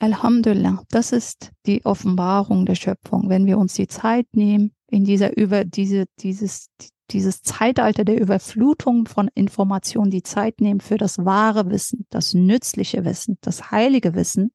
[0.00, 3.28] Alhamdulillah, das ist die Offenbarung der Schöpfung.
[3.28, 6.70] Wenn wir uns die Zeit nehmen, in dieser über diese, dieses,
[7.10, 13.04] dieses Zeitalter der Überflutung von Informationen die Zeit nehmen für das wahre Wissen, das nützliche
[13.04, 14.52] Wissen, das heilige Wissen,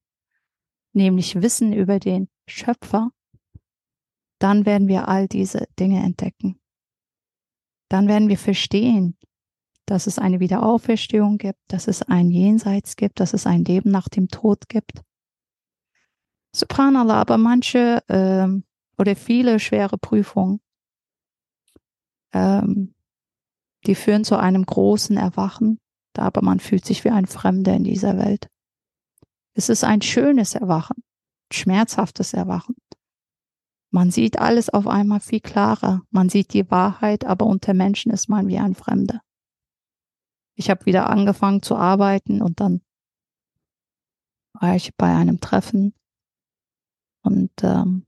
[0.94, 3.12] nämlich Wissen über den Schöpfer,
[4.40, 6.60] dann werden wir all diese Dinge entdecken.
[7.90, 9.18] Dann werden wir verstehen,
[9.86, 14.08] dass es eine Wiederauferstehung gibt, dass es ein Jenseits gibt, dass es ein Leben nach
[14.08, 15.02] dem Tod gibt.
[16.56, 18.64] Subhanallah, aber manche ähm,
[18.98, 20.60] oder viele schwere Prüfungen
[22.34, 22.94] ähm,
[23.86, 25.80] die führen zu einem großen Erwachen,
[26.18, 28.48] aber man fühlt sich wie ein Fremder in dieser Welt.
[29.56, 31.04] Es ist ein schönes Erwachen,
[31.52, 32.76] schmerzhaftes Erwachen.
[33.92, 36.02] Man sieht alles auf einmal viel klarer.
[36.10, 39.22] Man sieht die Wahrheit, aber unter Menschen ist man wie ein Fremder.
[40.56, 42.82] Ich habe wieder angefangen zu arbeiten und dann
[44.54, 45.94] war ich bei einem Treffen
[47.24, 48.06] und ähm,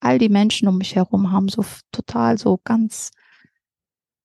[0.00, 3.10] all die Menschen um mich herum haben so total so ganz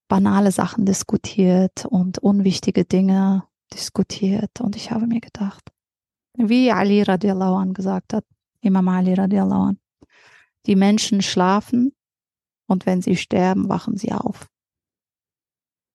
[0.08, 4.62] banale Sachen diskutiert und unwichtige Dinge diskutiert.
[4.62, 5.72] Und ich habe mir gedacht,
[6.38, 8.26] wie Ali radiallahu an gesagt hat,
[8.62, 9.80] Imam Ali radiallahu an,
[10.66, 11.94] die Menschen schlafen
[12.68, 14.48] und wenn sie sterben, wachen sie auf.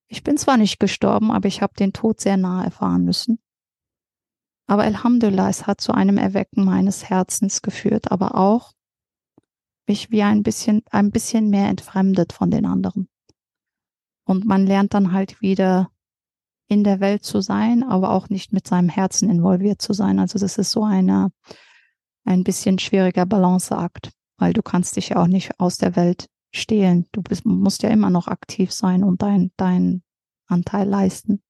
[0.09, 3.39] Ich bin zwar nicht gestorben, aber ich habe den Tod sehr nah erfahren müssen.
[4.71, 8.71] Aber Alhamdulillah, es hat zu einem Erwecken meines Herzens geführt, aber auch
[9.89, 13.09] mich wie ein bisschen, ein bisschen mehr entfremdet von den anderen.
[14.25, 15.91] Und man lernt dann halt wieder
[16.69, 20.21] in der Welt zu sein, aber auch nicht mit seinem Herzen involviert zu sein.
[20.21, 21.33] Also das ist so eine,
[22.25, 27.09] ein bisschen schwieriger Balanceakt, weil du kannst dich ja auch nicht aus der Welt stehlen.
[27.11, 30.05] Du bist, musst ja immer noch aktiv sein und dein, dein
[30.47, 31.43] Anteil leisten.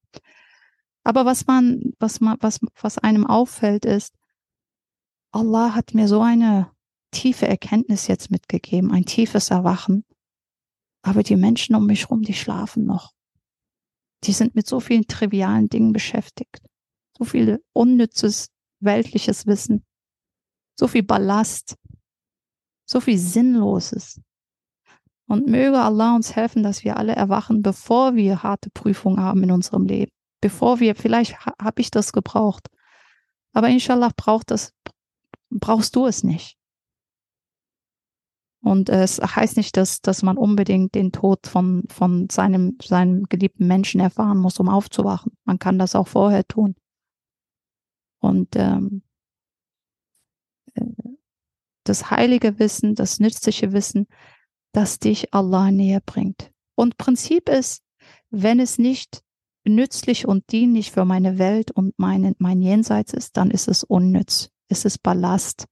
[1.04, 4.14] Aber was man, was man, was, was einem auffällt, ist,
[5.32, 6.70] Allah hat mir so eine
[7.12, 10.04] tiefe Erkenntnis jetzt mitgegeben, ein tiefes Erwachen,
[11.02, 13.12] aber die Menschen um mich herum, die schlafen noch.
[14.24, 16.60] Die sind mit so vielen trivialen Dingen beschäftigt.
[17.16, 18.48] So viel unnützes
[18.80, 19.84] weltliches Wissen.
[20.78, 21.76] So viel Ballast.
[22.86, 24.20] so viel Sinnloses.
[25.28, 29.52] Und möge Allah uns helfen, dass wir alle erwachen, bevor wir harte Prüfungen haben in
[29.52, 30.10] unserem Leben.
[30.40, 32.68] Bevor wir, vielleicht ha, habe ich das gebraucht.
[33.52, 34.74] Aber inshallah braucht das,
[35.50, 36.56] brauchst du es nicht.
[38.62, 43.66] Und es heißt nicht, dass, dass man unbedingt den Tod von, von seinem, seinem geliebten
[43.66, 45.32] Menschen erfahren muss, um aufzuwachen.
[45.44, 46.76] Man kann das auch vorher tun.
[48.20, 49.02] Und ähm,
[50.74, 50.84] äh,
[51.84, 54.06] das heilige Wissen, das nützliche Wissen,
[54.72, 56.52] das dich Allah näher bringt.
[56.74, 57.82] Und Prinzip ist,
[58.28, 59.22] wenn es nicht
[59.64, 64.50] nützlich und dienlich für meine Welt und meine, mein Jenseits ist, dann ist es unnütz.
[64.68, 65.66] Es ist Ballast.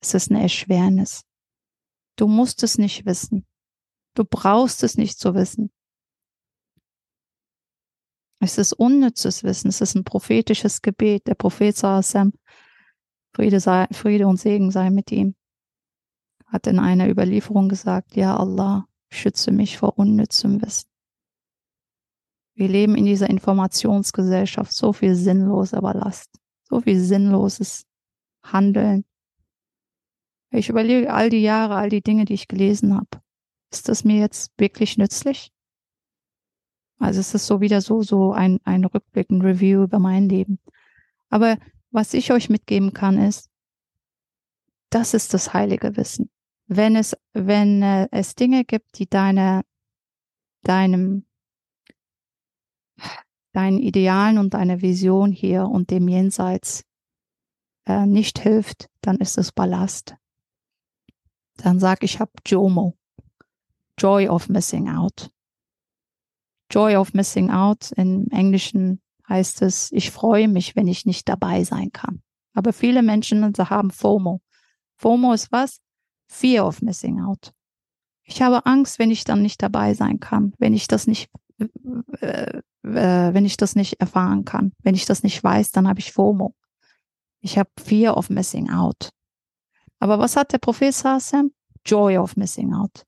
[0.00, 1.22] Es ist eine Erschwernis.
[2.16, 3.46] Du musst es nicht wissen.
[4.14, 5.70] Du brauchst es nicht zu wissen.
[8.40, 9.68] Es ist unnützes Wissen.
[9.68, 11.26] Es ist ein prophetisches Gebet.
[11.26, 12.32] Der Prophet Sam,
[13.34, 13.60] Friede,
[13.92, 15.34] Friede und Segen sei mit ihm
[16.52, 20.91] hat in einer Überlieferung gesagt, ja Allah, schütze mich vor unnützem Wissen.
[22.54, 26.30] Wir leben in dieser Informationsgesellschaft, so viel sinnloser Ballast,
[26.64, 27.84] so viel sinnloses
[28.42, 29.04] Handeln.
[30.50, 33.22] Ich überlege all die Jahre, all die Dinge, die ich gelesen habe.
[33.70, 35.50] Ist das mir jetzt wirklich nützlich?
[36.98, 40.58] Also es ist so wieder so, so ein, ein Rückblick, ein Review über mein Leben.
[41.30, 41.56] Aber
[41.90, 43.48] was ich euch mitgeben kann, ist,
[44.90, 46.30] das ist das heilige Wissen
[46.76, 49.62] wenn es, wenn äh, es Dinge gibt, die deine,
[50.62, 51.26] deinem,
[53.52, 56.84] deinen Idealen und deiner Vision hier und dem Jenseits
[57.86, 60.16] äh, nicht hilft, dann ist es Ballast.
[61.56, 62.96] Dann sag ich habe JOMO,
[63.98, 65.30] Joy of Missing Out.
[66.70, 71.64] Joy of Missing Out im Englischen heißt es, ich freue mich, wenn ich nicht dabei
[71.64, 72.22] sein kann.
[72.54, 74.40] Aber viele Menschen haben FOMO.
[74.96, 75.80] FOMO ist was?
[76.28, 77.52] Fear of Missing Out.
[78.24, 81.30] Ich habe Angst, wenn ich dann nicht dabei sein kann, wenn ich das nicht,
[82.82, 86.54] wenn ich das nicht erfahren kann, wenn ich das nicht weiß, dann habe ich FOMO.
[87.40, 89.10] Ich habe Fear of Missing Out.
[89.98, 91.52] Aber was hat der Professor Sam?
[91.84, 93.04] Joy of Missing Out.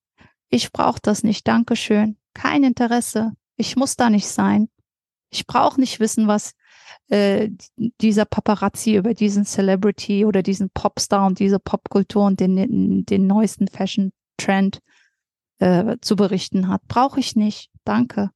[0.49, 2.17] Ich brauche das nicht, Dankeschön.
[2.35, 3.33] Kein Interesse.
[3.57, 4.69] Ich muss da nicht sein.
[5.31, 6.53] Ich brauche nicht wissen, was
[7.09, 13.27] äh, dieser Paparazzi über diesen Celebrity oder diesen Popstar und diese Popkultur und den, den
[13.27, 14.81] neuesten Fashion-Trend
[15.59, 16.83] äh, zu berichten hat.
[16.89, 17.71] Brauche ich nicht.
[17.85, 18.31] Danke.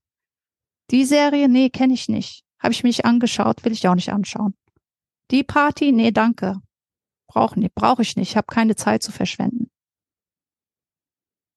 [0.90, 2.44] Die Serie, nee, kenne ich nicht.
[2.59, 4.54] Habe ich mich angeschaut, will ich auch nicht anschauen.
[5.31, 6.61] Die Party, nee, danke.
[7.28, 8.31] Brauche nee, brauch ich nicht.
[8.31, 9.70] Ich habe keine Zeit zu verschwenden.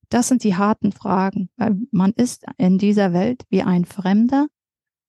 [0.10, 4.48] Das sind die harten Fragen, weil man ist in dieser Welt wie ein Fremder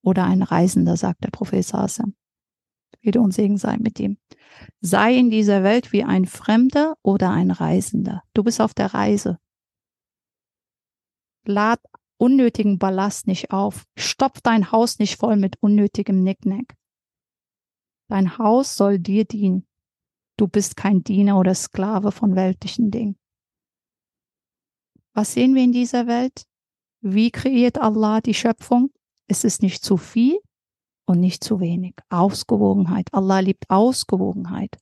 [0.02, 2.14] oder ein Reisender, sagt der Prophet Hassan.
[3.00, 4.18] Friede und Segen sei mit ihm.
[4.80, 8.22] Sei in dieser Welt wie ein Fremder oder ein Reisender.
[8.32, 9.38] Du bist auf der Reise.
[11.46, 11.80] Lad
[12.18, 13.84] unnötigen Ballast nicht auf.
[13.96, 16.76] Stopf dein Haus nicht voll mit unnötigem Nicknack.
[18.08, 19.66] Dein Haus soll dir dienen.
[20.36, 23.18] Du bist kein Diener oder Sklave von weltlichen Dingen.
[25.14, 26.46] Was sehen wir in dieser Welt?
[27.00, 28.92] Wie kreiert Allah die Schöpfung?
[29.28, 30.38] Es ist nicht zu viel
[31.06, 31.94] und nicht zu wenig.
[32.08, 33.08] Ausgewogenheit.
[33.12, 34.78] Allah liebt Ausgewogenheit.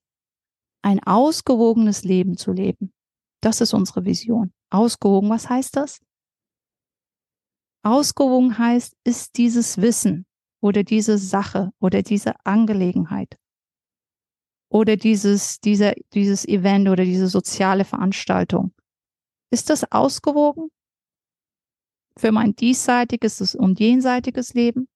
[0.83, 2.93] Ein ausgewogenes Leben zu leben.
[3.41, 4.53] Das ist unsere Vision.
[4.71, 6.01] Ausgewogen, was heißt das?
[7.83, 10.27] Ausgewogen heißt, ist dieses Wissen
[10.61, 13.39] oder diese Sache oder diese Angelegenheit
[14.69, 18.73] oder dieses, dieser, dieses Event oder diese soziale Veranstaltung.
[19.51, 20.71] Ist das ausgewogen?
[22.21, 24.89] für mein diesseitiges und jenseitiges Leben?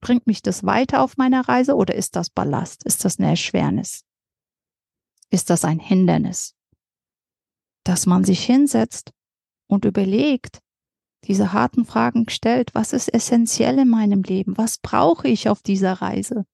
[0.00, 2.84] Bringt mich das weiter auf meiner Reise oder ist das Ballast?
[2.84, 4.04] Ist das eine Erschwernis?
[5.30, 6.54] Ist das ein Hindernis?
[7.84, 9.12] Dass man sich hinsetzt
[9.66, 10.60] und überlegt,
[11.30, 14.58] diese harten Fragen stellt, was ist essentiell in meinem Leben?
[14.58, 16.44] Was brauche ich auf dieser Reise?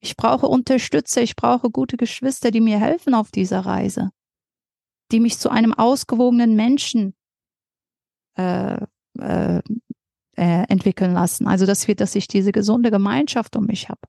[0.00, 4.10] Ich brauche Unterstützer, ich brauche gute Geschwister, die mir helfen auf dieser Reise,
[5.10, 7.16] die mich zu einem ausgewogenen Menschen
[8.38, 8.86] äh,
[9.18, 9.62] äh, äh,
[10.68, 11.48] entwickeln lassen.
[11.48, 14.02] Also dass wir, dass ich diese gesunde Gemeinschaft um mich habe.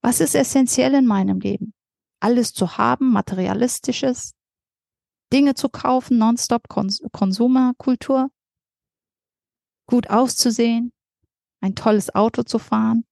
[0.00, 1.74] Was ist essentiell in meinem Leben?
[2.20, 4.32] Alles zu haben, materialistisches,
[5.32, 8.30] Dinge zu kaufen, nonstop Kons Konsumerkultur,
[9.86, 10.92] gut auszusehen,
[11.60, 13.04] ein tolles Auto zu fahren,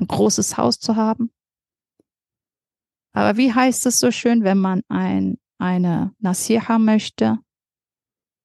[0.00, 1.30] ein großes Haus zu haben.
[3.12, 7.38] Aber wie heißt es so schön, wenn man ein, eine Nasiha möchte,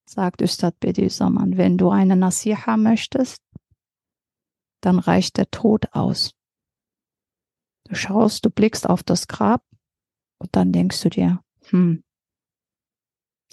[0.06, 3.42] sagt Ustad Bediüzzaman, wenn du eine Nasiha möchtest,
[4.82, 6.32] dann reicht der Tod aus.
[7.86, 9.64] Du schaust, du blickst auf das Grab
[10.40, 12.04] und dann denkst du dir, hm,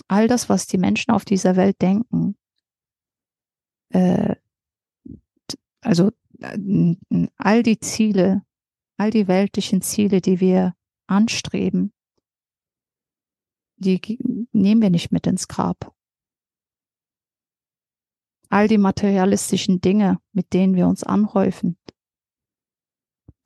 [0.09, 2.37] all das, was die Menschen auf dieser Welt denken,
[3.91, 4.37] äh,
[5.81, 8.43] also äh, all die Ziele,
[8.97, 10.75] all die weltlichen Ziele, die wir
[11.07, 11.93] anstreben,
[13.77, 14.19] die
[14.53, 15.95] nehmen wir nicht mit ins Grab.
[18.51, 21.79] All die materialistischen Dinge, mit denen wir uns anhäufen,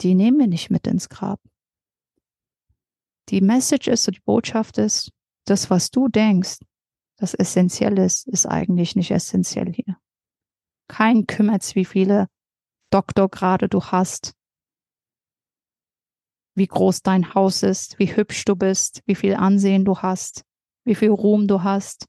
[0.00, 1.40] die nehmen wir nicht mit ins Grab.
[3.28, 5.12] Die Message ist, die Botschaft ist,
[5.44, 6.58] das, was du denkst,
[7.16, 9.96] das essentiell ist, ist eigentlich nicht essentiell hier.
[10.88, 12.28] Kein kümmert, wie viele
[12.90, 14.34] Doktorgrade du hast,
[16.54, 20.44] wie groß dein Haus ist, wie hübsch du bist, wie viel Ansehen du hast,
[20.84, 22.06] wie viel Ruhm du hast,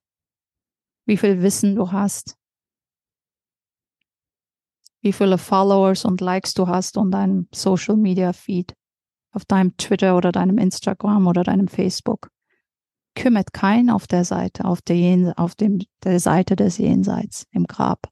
[1.05, 2.35] wie viel Wissen du hast,
[5.01, 8.73] wie viele Followers und Likes du hast on deinem Social Media Feed,
[9.31, 12.29] auf deinem Twitter oder deinem Instagram oder deinem Facebook.
[13.15, 18.09] Kümmert keinen auf der Seite, auf der, auf dem, der Seite des Jenseits, im Grab,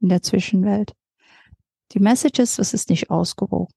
[0.00, 0.92] in der Zwischenwelt.
[1.92, 3.72] Die Message ist, es ist nicht ausgewogen.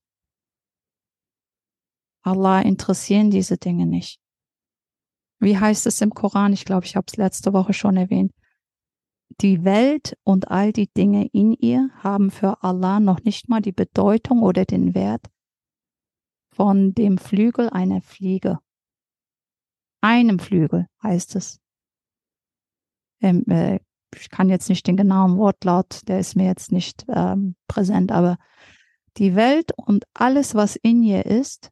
[2.21, 4.19] Allah interessieren diese Dinge nicht.
[5.39, 6.53] Wie heißt es im Koran?
[6.53, 8.31] Ich glaube, ich habe es letzte Woche schon erwähnt.
[9.41, 13.73] Die Welt und all die Dinge in ihr haben für Allah noch nicht mal die
[13.73, 15.27] Bedeutung oder den Wert
[16.55, 18.59] von dem Flügel einer Fliege.
[20.05, 21.59] Einem Flügel heißt es.
[23.21, 23.79] Ähm, äh,
[24.15, 28.37] ich kann jetzt nicht den genauen Wortlaut, der ist mir jetzt nicht ähm, präsent, aber
[29.17, 31.71] die Welt und alles, was in ihr ist,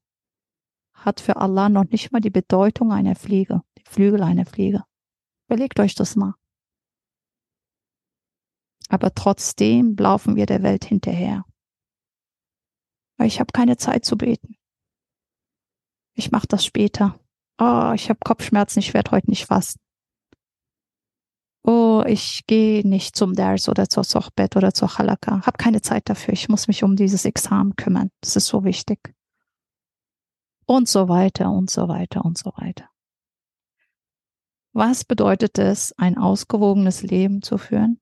[0.95, 4.84] hat für Allah noch nicht mal die Bedeutung einer Fliege, die Flügel einer Fliege.
[5.47, 6.34] Überlegt euch das mal.
[8.89, 11.45] Aber trotzdem laufen wir der Welt hinterher.
[13.19, 14.55] Ich habe keine Zeit zu beten.
[16.15, 17.19] Ich mache das später.
[17.60, 19.80] Oh, ich habe Kopfschmerzen, ich werde heute nicht fasten.
[21.66, 25.45] Oh, ich gehe nicht zum Dars oder zur Sochbet oder zur Halaka.
[25.45, 26.34] Hab keine Zeit dafür.
[26.34, 28.10] Ich muss mich um dieses Examen kümmern.
[28.22, 29.14] Das ist so wichtig
[30.66, 32.89] und so weiter und so weiter und so weiter.
[34.74, 37.99] Was bedeutet es, ein ausgewogenes Leben zu führen?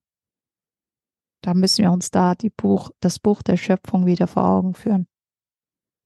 [1.42, 5.08] Da müssen wir uns da die Buch, das Buch der Schöpfung wieder vor Augen führen.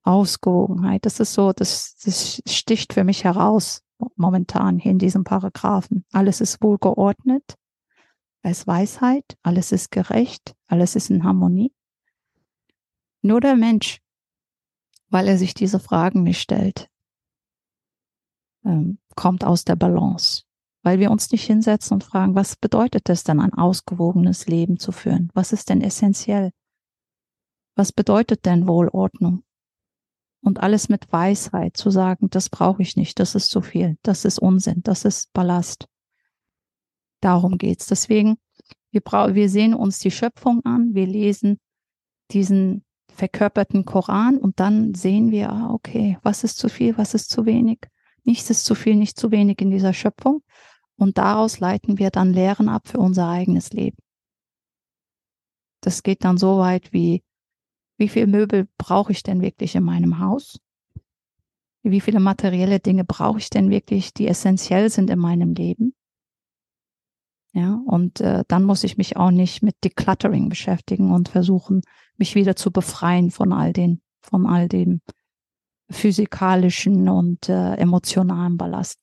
[0.06, 3.82] Ausgewogenheit, das ist so, das, das sticht für mich heraus
[4.16, 6.06] momentan hier in diesem Paragraphen.
[6.12, 7.56] Alles ist wohlgeordnet,
[8.44, 11.74] ist Weisheit, alles ist gerecht, alles ist in Harmonie.
[13.22, 14.00] Nur der Mensch
[15.16, 16.90] weil er sich diese Fragen nicht stellt,
[18.66, 20.44] ähm, kommt aus der Balance.
[20.84, 24.92] Weil wir uns nicht hinsetzen und fragen, was bedeutet es denn, ein ausgewogenes Leben zu
[24.92, 25.32] führen?
[25.34, 26.52] Was ist denn essentiell?
[27.78, 29.45] Was bedeutet denn Wohlordnung?
[30.46, 34.26] Und alles mit Weisheit zu sagen, das brauche ich nicht, das ist zu viel, das
[34.26, 35.88] ist Unsinn, das ist Ballast.
[37.20, 37.88] Darum geht's.
[37.88, 38.38] Deswegen,
[38.92, 41.58] wir, wir sehen uns die Schöpfung an, wir lesen
[42.30, 47.32] diesen verkörperten Koran und dann sehen wir, ah, okay, was ist zu viel, was ist
[47.32, 47.80] zu wenig.
[48.24, 50.44] Nichts ist zu viel, nicht zu wenig in dieser Schöpfung.
[50.96, 53.98] Und daraus leiten wir dann Lehren ab für unser eigenes Leben.
[55.82, 57.24] Das geht dann so weit wie,
[57.98, 60.60] wie viel Möbel brauche ich denn wirklich in meinem Haus?
[61.84, 65.94] Wie viele materielle Dinge brauche ich denn wirklich, die essentiell sind in meinem Leben?
[67.54, 71.82] Ja, und äh, dann muss ich mich auch nicht mit Decluttering beschäftigen und versuchen,
[72.18, 75.00] mich wieder zu befreien von all den, von all dem
[75.90, 79.00] physikalischen und äh, emotionalen Ballast.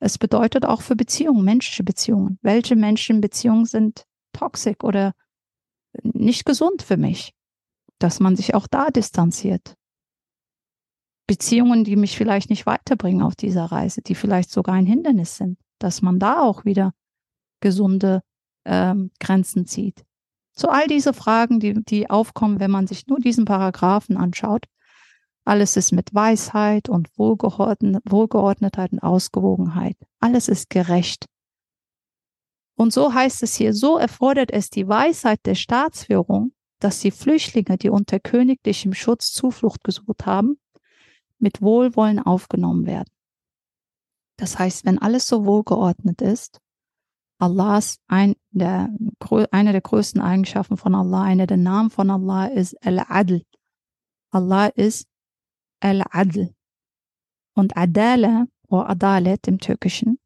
[0.00, 2.38] Es bedeutet auch für Beziehungen, menschliche Beziehungen.
[2.42, 5.12] Welche Menschenbeziehungen sind toxisch oder
[6.02, 7.35] nicht gesund für mich?
[7.98, 9.74] Dass man sich auch da distanziert.
[11.26, 15.58] Beziehungen, die mich vielleicht nicht weiterbringen auf dieser Reise, die vielleicht sogar ein Hindernis sind,
[15.78, 16.92] dass man da auch wieder
[17.60, 18.22] gesunde
[18.64, 20.04] ähm, Grenzen zieht.
[20.52, 24.66] So all diese Fragen, die, die aufkommen, wenn man sich nur diesen Paragraphen anschaut.
[25.44, 29.96] Alles ist mit Weisheit und Wohlgeordnet, Wohlgeordnetheit und Ausgewogenheit.
[30.18, 31.26] Alles ist gerecht.
[32.76, 37.78] Und so heißt es hier, so erfordert es die Weisheit der Staatsführung, dass die Flüchtlinge,
[37.78, 40.58] die unter königlichem Schutz Zuflucht gesucht haben,
[41.38, 43.10] mit Wohlwollen aufgenommen werden.
[44.36, 46.60] Das heißt, wenn alles so wohlgeordnet ist,
[47.38, 48.90] Allahs, ein der,
[49.50, 53.42] eine der größten Eigenschaften von Allah, einer der Namen von Allah ist Al-Adl.
[54.30, 55.06] Allah ist
[55.80, 56.54] Al-Adl.
[57.54, 60.18] Und Adala oder Adalet im Türkischen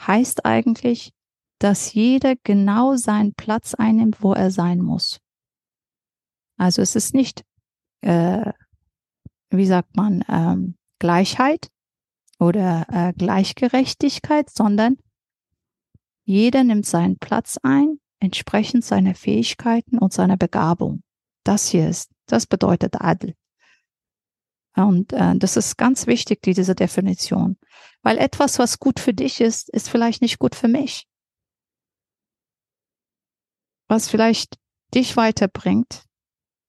[0.00, 1.12] heißt eigentlich,
[1.58, 5.20] dass jeder genau seinen Platz einnimmt, wo er sein muss.
[6.58, 7.44] Also es ist nicht,
[8.02, 8.52] äh,
[9.50, 11.68] wie sagt man, ähm, Gleichheit
[12.38, 14.96] oder äh, Gleichgerechtigkeit, sondern
[16.28, 21.02] Jeder nimmt seinen Platz ein, entsprechend seiner Fähigkeiten und seiner Begabung.
[21.42, 23.32] Das hier ist, das bedeutet Adl.
[24.76, 27.56] Und äh, das ist ganz wichtig, diese Definition.
[28.02, 31.08] Weil etwas, was gut für dich ist, ist vielleicht nicht gut für mich.
[33.88, 34.58] Was vielleicht
[34.92, 36.04] dich weiterbringt,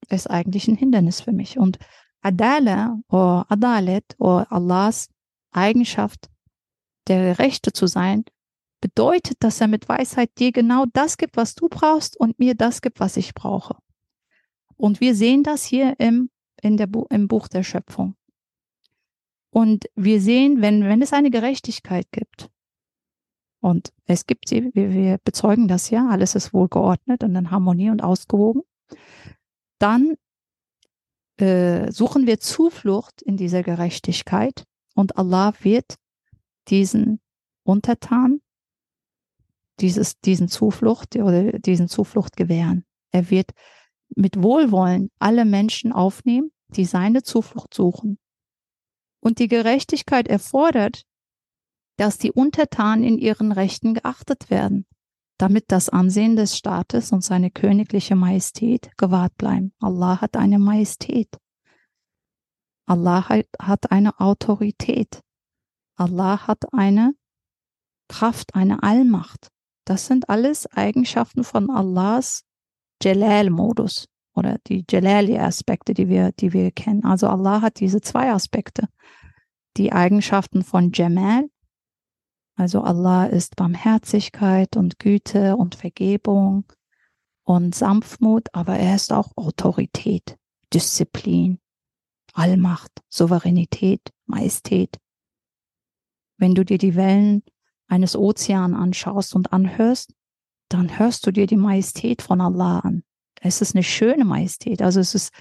[0.10, 1.58] ist eigentlich ein Hindernis für mich.
[1.58, 1.78] Und
[2.22, 5.10] Adala oder Adalet oder Allahs
[5.52, 6.30] Eigenschaft,
[7.08, 8.24] der Gerechte zu sein,
[8.82, 12.82] bedeutet, dass er mit Weisheit dir genau das gibt, was du brauchst und mir das
[12.82, 13.78] gibt, was ich brauche.
[14.76, 16.30] Und wir sehen das hier im,
[16.62, 18.16] in der, im Buch der Schöpfung.
[19.52, 22.50] Und wir sehen, wenn, wenn es eine Gerechtigkeit gibt,
[23.62, 27.90] und es gibt sie, wir, wir bezeugen das ja, alles ist wohlgeordnet und in Harmonie
[27.90, 28.62] und ausgewogen,
[29.80, 30.16] dann
[31.38, 35.96] äh, suchen wir Zuflucht in dieser Gerechtigkeit und Allah wird
[36.68, 37.20] diesen
[37.64, 38.42] Untertan
[39.80, 42.86] dieses, diesen Zuflucht oder diesen Zuflucht gewähren.
[43.12, 43.52] Er wird
[44.16, 48.20] mit Wohlwollen alle Menschen aufnehmen, die seine Zuflucht suchen.
[49.22, 51.04] Und die Gerechtigkeit erfordert,
[51.98, 54.86] dass die Untertanen in ihren Rechten geachtet werden,
[55.40, 59.74] damit das Ansehen des Staates und seine königliche Majestät gewahrt bleiben.
[59.80, 61.30] Allah hat eine Majestät.
[62.86, 63.28] Allah
[63.60, 65.22] hat eine Autorität.
[65.96, 67.14] Allah hat eine
[68.10, 69.48] Kraft, eine Allmacht.
[69.86, 72.44] Das sind alles Eigenschaften von Allahs
[73.02, 77.06] Jalal-Modus oder die Jalali-Aspekte, die wir, die wir kennen.
[77.06, 78.90] Also Allah hat diese zwei Aspekte.
[79.78, 81.50] Die Eigenschaften von Jamal,
[82.60, 86.66] also Allah ist Barmherzigkeit und Güte und Vergebung
[87.46, 90.36] und Sanftmut, aber er ist auch Autorität,
[90.74, 91.60] Disziplin,
[92.34, 94.98] Allmacht, Souveränität, Majestät.
[96.38, 97.44] Wenn du dir die Wellen
[97.88, 100.14] eines Ozeans anschaust und anhörst,
[100.68, 103.04] dann hörst du dir die Majestät von Allah an.
[103.40, 104.82] Es ist eine schöne Majestät.
[104.82, 105.32] Also es ist,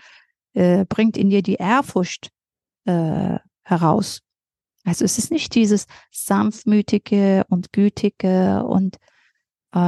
[0.52, 2.30] äh, bringt in dir die Ehrfurcht
[2.84, 4.22] äh, heraus.
[4.88, 8.96] Also es ist nicht dieses sanftmütige und gütige und
[9.72, 9.78] äh,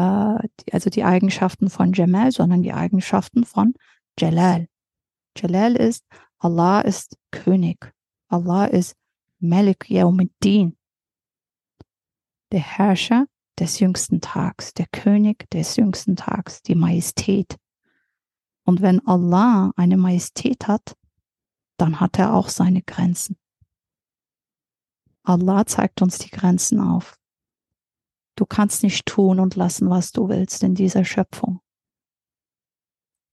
[0.72, 3.74] also die Eigenschaften von Jamal, sondern die Eigenschaften von
[4.18, 4.68] Jalal.
[5.36, 6.04] Jalal ist,
[6.38, 7.92] Allah ist König.
[8.28, 8.94] Allah ist
[9.38, 10.76] Malik Yawmiddin
[12.52, 13.26] der Herrscher
[13.58, 17.56] des jüngsten Tags, der König des jüngsten Tags, die Majestät.
[18.64, 20.96] Und wenn Allah eine Majestät hat,
[21.76, 23.39] dann hat er auch seine Grenzen.
[25.22, 27.18] Allah zeigt uns die Grenzen auf.
[28.36, 31.60] Du kannst nicht tun und lassen, was du willst in dieser Schöpfung.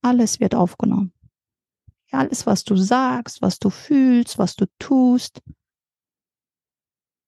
[0.02, 1.12] Alles wird aufgenommen.
[2.10, 5.42] Alles, was du sagst, was du fühlst, was du tust,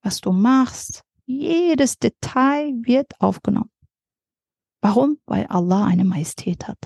[0.03, 3.71] was du machst, jedes Detail wird aufgenommen.
[4.81, 5.19] Warum?
[5.27, 6.79] Weil Allah eine Majestät hat.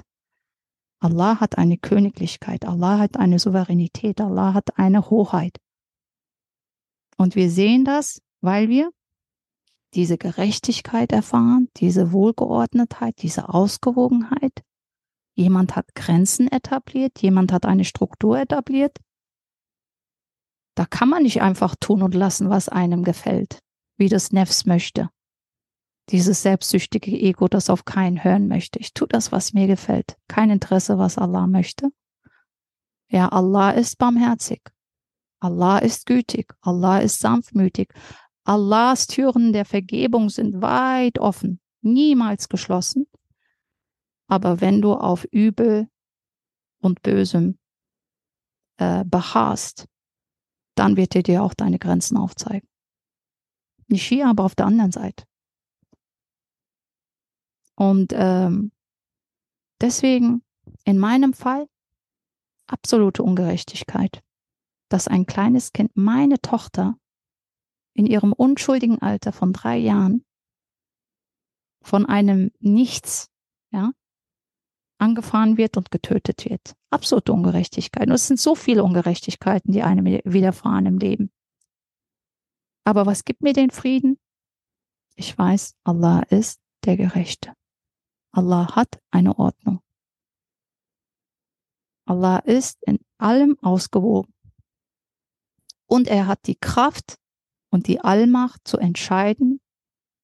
[0.98, 5.58] Allah hat eine Königlichkeit, Allah hat eine Souveränität, Allah hat eine Hoheit.
[7.16, 8.90] Und wir sehen das, weil wir
[9.94, 14.64] diese Gerechtigkeit erfahren, diese Wohlgeordnetheit, diese Ausgewogenheit.
[15.36, 18.98] Jemand hat Grenzen etabliert, jemand hat eine Struktur etabliert.
[20.74, 23.60] Da kann man nicht einfach tun und lassen, was einem gefällt
[23.96, 25.10] wie das Nefs möchte.
[26.10, 28.78] Dieses selbstsüchtige Ego, das auf keinen hören möchte.
[28.78, 30.16] Ich tue das, was mir gefällt.
[30.28, 31.90] Kein Interesse, was Allah möchte.
[33.08, 34.60] Ja, Allah ist barmherzig.
[35.44, 36.54] Allah ist gütig.
[36.62, 37.92] Allah ist sanftmütig.
[38.44, 43.06] Allahs Türen der Vergebung sind weit offen, niemals geschlossen.
[44.26, 45.86] Aber wenn du auf Übel
[46.80, 47.58] und Bösem
[48.78, 49.86] äh, beharrst,
[50.76, 52.66] dann wird er dir auch deine Grenzen aufzeigen.
[53.86, 55.24] Nicht hier, aber auf der anderen Seite.
[57.74, 58.72] Und ähm,
[59.82, 60.42] deswegen
[60.84, 61.68] in meinem Fall
[62.66, 64.22] absolute Ungerechtigkeit,
[64.94, 66.96] dass ein kleines Kind, meine Tochter,
[67.94, 70.24] in ihrem unschuldigen Alter von drei Jahren
[71.82, 73.28] von einem Nichts,
[73.72, 73.90] ja,
[74.98, 76.76] angefahren wird und getötet wird.
[76.90, 78.06] Absolute Ungerechtigkeit.
[78.06, 81.32] Und es sind so viele Ungerechtigkeiten, die einem widerfahren im Leben.
[82.84, 84.16] Aber was gibt mir den Frieden?
[85.16, 87.52] Ich weiß, Allah ist der Gerechte.
[88.30, 89.80] Allah hat eine Ordnung.
[92.06, 94.33] Allah ist in allem ausgewogen.
[95.86, 97.16] Und er hat die Kraft
[97.70, 99.60] und die Allmacht zu entscheiden,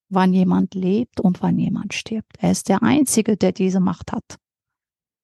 [0.08, 2.36] wann jemand lebt und wann jemand stirbt.
[2.38, 4.38] Er ist der Einzige, der diese Macht hat.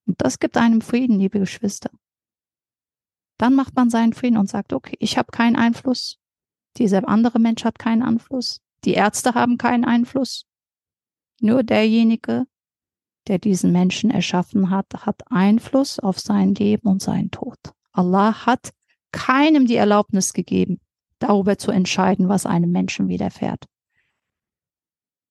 [0.07, 1.91] Und das gibt einem Frieden, liebe Geschwister.
[3.39, 6.19] Dann macht man seinen Frieden und sagt, okay, ich habe keinen Einfluss.
[6.79, 8.61] Dieser andere Mensch hat keinen Einfluss.
[8.85, 10.47] Die Ärzte haben keinen Einfluss.
[11.41, 12.47] Nur derjenige,
[13.27, 17.59] der diesen Menschen erschaffen hat, hat Einfluss auf sein Leben und seinen Tod.
[17.93, 18.71] Allah hat
[19.13, 20.81] keinem die Erlaubnis gegeben,
[21.19, 23.65] darüber zu entscheiden, was einem Menschen widerfährt.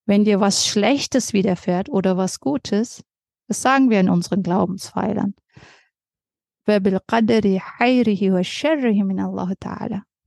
[0.06, 3.04] Wenn dir was Schlechtes widerfährt oder was Gutes,
[3.48, 5.34] das sagen wir in unseren Glaubenspfeilern.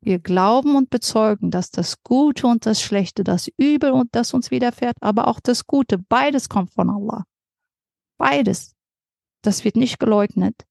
[0.02, 4.50] Wir glauben und bezeugen, dass das Gute und das Schlechte, das Übel und das uns
[4.50, 7.26] widerfährt, aber auch das Gute, beides kommt von Allah.
[8.18, 8.76] Beides.
[9.42, 10.66] Das wird nicht geleugnet.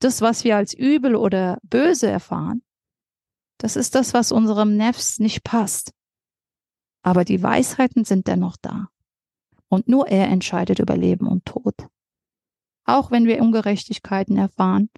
[0.00, 2.62] Das, was wir als übel oder böse erfahren,
[3.58, 5.92] das ist das, was unserem Nefs nicht passt.
[7.02, 8.88] Aber die Weisheiten sind dennoch da.
[9.68, 11.74] Und nur er entscheidet über Leben und Tod.
[12.84, 14.88] Auch wenn wir Ungerechtigkeiten erfahren,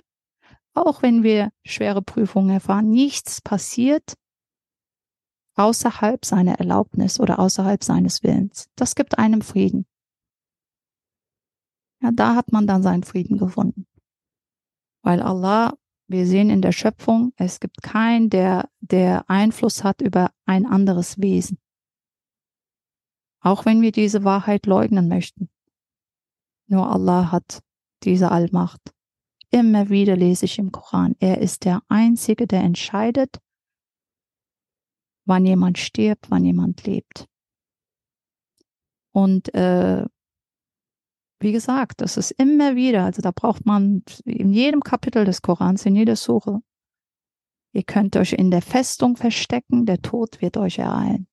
[0.75, 4.15] auch wenn wir schwere Prüfungen erfahren, nichts passiert
[5.57, 8.69] außerhalb seiner Erlaubnis oder außerhalb seines Willens.
[8.77, 9.87] Das gibt einem Frieden.
[12.03, 13.87] Ja, da hat man dann seinen Frieden gefunden.
[15.03, 15.75] Weil Allah,
[16.09, 21.21] wir sehen in der Schöpfung, es gibt keinen, der, der Einfluss hat über ein anderes
[21.21, 21.59] Wesen.
[23.41, 25.49] Auch wenn wir diese Wahrheit leugnen möchten.
[26.67, 27.63] Nur Allah hat
[28.03, 28.81] diese Allmacht.
[29.51, 33.41] Immer wieder lese ich im Koran, er ist der Einzige, der entscheidet,
[35.25, 37.27] wann jemand stirbt, wann jemand lebt.
[39.13, 40.05] Und äh,
[41.41, 45.87] wie gesagt, das ist immer wieder, also da braucht man in jedem Kapitel des Korans,
[45.87, 46.61] in jeder Suche.
[47.73, 51.29] Ihr könnt euch in der Festung verstecken, der Tod wird euch ereilen.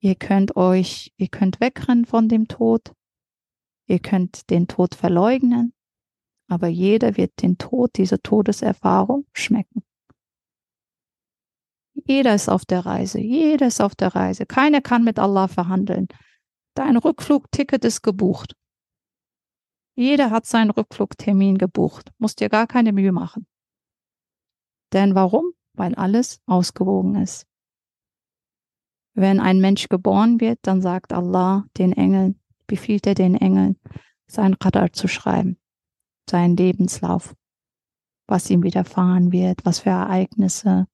[0.00, 2.92] Ihr könnt euch, ihr könnt wegrennen von dem Tod.
[3.86, 5.74] Ihr könnt den Tod verleugnen.
[6.48, 9.82] Aber jeder wird den Tod, diese Todeserfahrung schmecken.
[12.06, 13.20] Jeder ist auf der Reise.
[13.20, 14.46] Jeder ist auf der Reise.
[14.46, 16.08] Keiner kann mit Allah verhandeln.
[16.74, 18.56] Dein Rückflugticket ist gebucht.
[19.94, 23.46] Jeder hat seinen Rückflugtermin gebucht, muss dir gar keine Mühe machen.
[24.92, 25.52] Denn warum?
[25.74, 27.46] Weil alles ausgewogen ist.
[29.14, 33.76] Wenn ein Mensch geboren wird, dann sagt Allah den Engeln, befiehlt er den Engeln,
[34.26, 35.58] sein Qadar zu schreiben,
[36.28, 37.34] seinen Lebenslauf,
[38.26, 40.86] was ihm widerfahren wird, was für Ereignisse.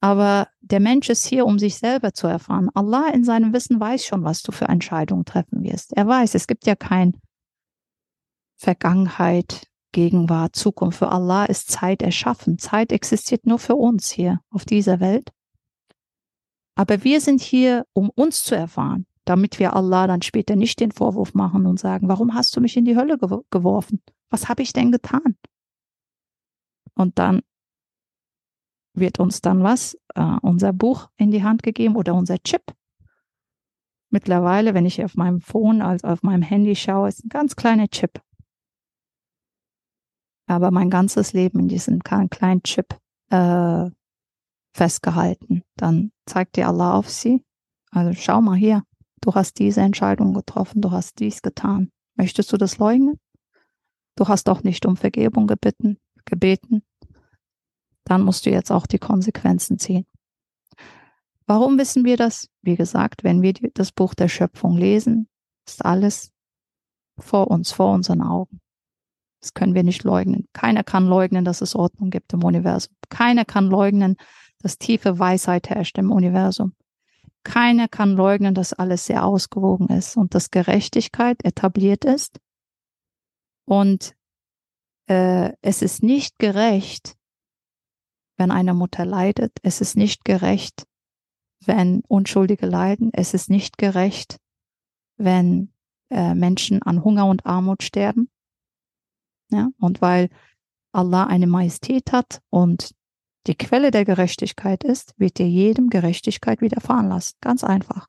[0.00, 2.70] Aber der Mensch ist hier, um sich selber zu erfahren.
[2.74, 5.92] Allah in seinem Wissen weiß schon, was du für Entscheidungen treffen wirst.
[5.92, 7.20] Er weiß, es gibt ja kein
[8.56, 10.98] Vergangenheit, Gegenwart, Zukunft.
[10.98, 12.58] Für Allah ist Zeit erschaffen.
[12.58, 15.32] Zeit existiert nur für uns hier auf dieser Welt.
[16.76, 20.92] Aber wir sind hier, um uns zu erfahren, damit wir Allah dann später nicht den
[20.92, 24.00] Vorwurf machen und sagen, warum hast du mich in die Hölle geworfen?
[24.30, 25.36] Was habe ich denn getan?
[26.94, 27.42] Und dann
[29.00, 32.62] wird uns dann was, äh, unser Buch in die Hand gegeben oder unser Chip.
[34.10, 37.88] Mittlerweile, wenn ich auf meinem Phone, also auf meinem Handy schaue, ist ein ganz kleiner
[37.88, 38.20] Chip.
[40.46, 42.98] Aber mein ganzes Leben in diesem kleinen Chip
[43.30, 43.90] äh,
[44.74, 45.62] festgehalten.
[45.76, 47.44] Dann zeigt dir Allah auf sie.
[47.92, 48.82] Also schau mal hier,
[49.20, 51.90] du hast diese Entscheidung getroffen, du hast dies getan.
[52.16, 53.18] Möchtest du das leugnen?
[54.16, 56.82] Du hast auch nicht um Vergebung gebeten, gebeten
[58.10, 60.04] dann musst du jetzt auch die Konsequenzen ziehen.
[61.46, 62.48] Warum wissen wir das?
[62.60, 65.28] Wie gesagt, wenn wir das Buch der Schöpfung lesen,
[65.64, 66.32] ist alles
[67.18, 68.60] vor uns, vor unseren Augen.
[69.40, 70.48] Das können wir nicht leugnen.
[70.52, 72.92] Keiner kann leugnen, dass es Ordnung gibt im Universum.
[73.10, 74.16] Keiner kann leugnen,
[74.58, 76.74] dass tiefe Weisheit herrscht im Universum.
[77.44, 82.40] Keiner kann leugnen, dass alles sehr ausgewogen ist und dass Gerechtigkeit etabliert ist.
[83.66, 84.16] Und
[85.06, 87.16] äh, es ist nicht gerecht,
[88.40, 89.52] wenn eine Mutter leidet.
[89.62, 90.86] Es ist nicht gerecht,
[91.64, 93.10] wenn Unschuldige leiden.
[93.12, 94.38] Es ist nicht gerecht,
[95.18, 95.74] wenn
[96.10, 98.30] äh, Menschen an Hunger und Armut sterben.
[99.50, 100.30] Ja, und weil
[100.90, 102.94] Allah eine Majestät hat und
[103.46, 107.34] die Quelle der Gerechtigkeit ist, wird dir jedem Gerechtigkeit widerfahren lassen.
[107.42, 108.06] Ganz einfach.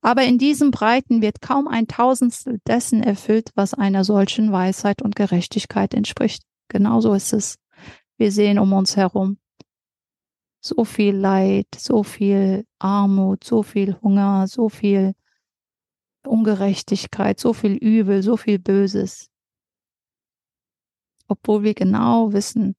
[0.00, 5.14] Aber in diesem Breiten wird kaum ein Tausendstel dessen erfüllt, was einer solchen Weisheit und
[5.14, 6.42] Gerechtigkeit entspricht.
[6.66, 7.56] Genauso ist es.
[8.18, 9.38] Wir sehen um uns herum
[10.60, 15.14] so viel Leid, so viel Armut, so viel Hunger, so viel
[16.26, 19.30] Ungerechtigkeit, so viel Übel, so viel Böses.
[21.28, 22.74] Obwohl wir genau wissen,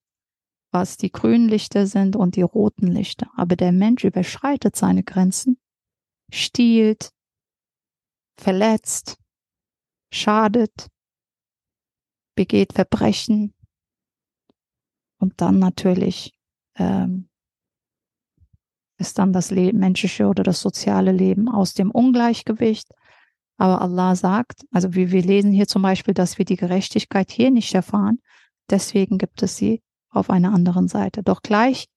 [0.72, 3.32] was die grünen Lichter sind und die roten Lichter.
[3.36, 5.60] Aber der Mensch überschreitet seine Grenzen,
[6.32, 7.12] stiehlt,
[8.38, 9.18] verletzt,
[10.12, 10.90] schadet,
[12.36, 13.54] begeht Verbrechen,
[15.20, 16.34] und dann natürlich
[16.76, 17.30] ähm,
[18.98, 22.90] ist dann das Leben, menschliche oder das soziale Leben aus dem Ungleichgewicht.
[23.58, 27.52] Aber Allah sagt, also wie wir lesen hier zum Beispiel, dass wir die Gerechtigkeit hier
[27.52, 28.20] nicht erfahren,
[28.70, 31.24] deswegen gibt es sie auf einer anderen Seite.
[31.24, 31.88] Doch gleich,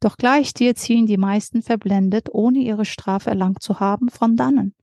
[0.00, 4.74] doch gleich dir ziehen die meisten verblendet, ohne ihre Strafe erlangt zu haben, von dannen.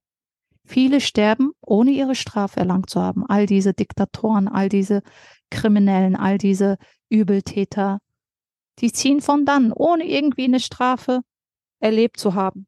[0.66, 3.26] Viele sterben, ohne ihre Strafe erlangt zu haben.
[3.26, 5.02] All diese Diktatoren, all diese
[5.50, 6.78] Kriminellen, all diese
[7.10, 8.00] Übeltäter,
[8.80, 11.22] die ziehen von dann, ohne irgendwie eine Strafe
[11.80, 12.68] erlebt zu haben.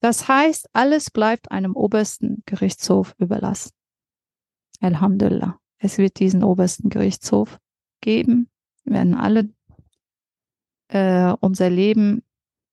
[0.00, 3.72] Das heißt, alles bleibt einem obersten Gerichtshof überlassen.
[4.80, 5.58] Alhamdulillah.
[5.78, 7.58] Es wird diesen obersten Gerichtshof
[8.00, 8.48] geben.
[8.84, 9.48] Wir werden alle,
[10.88, 12.22] äh, unser Leben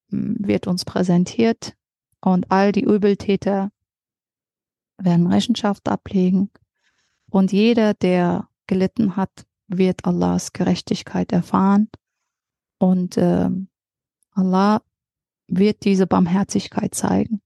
[0.09, 1.75] hm, wird uns präsentiert
[2.21, 3.71] und all die Übeltäter
[4.97, 6.51] werden Rechenschaft ablegen.
[7.29, 11.88] Und jeder, der gelitten hat, wird Allahs Gerechtigkeit erfahren.
[12.78, 13.50] Und äh,
[14.32, 14.82] Allah
[15.48, 17.40] wird diese Barmherzigkeit zeigen.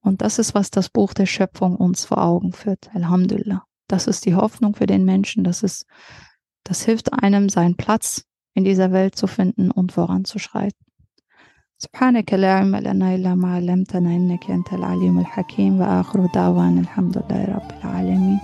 [0.00, 2.94] Und das ist, was das Buch der Schöpfung uns vor Augen führt.
[2.94, 3.64] Alhamdulillah.
[3.88, 5.44] Das ist die Hoffnung für den Menschen.
[5.44, 5.86] Das ist,
[6.62, 10.84] das hilft einem, seinen Platz in dieser Welt zu finden und voranzuschreiten.
[11.78, 17.44] سبحانك لا علم لنا إلا ما علمتنا إنك أنت العليم الحكيم وآخر دعوانا الحمد لله
[17.44, 18.40] رب العالمين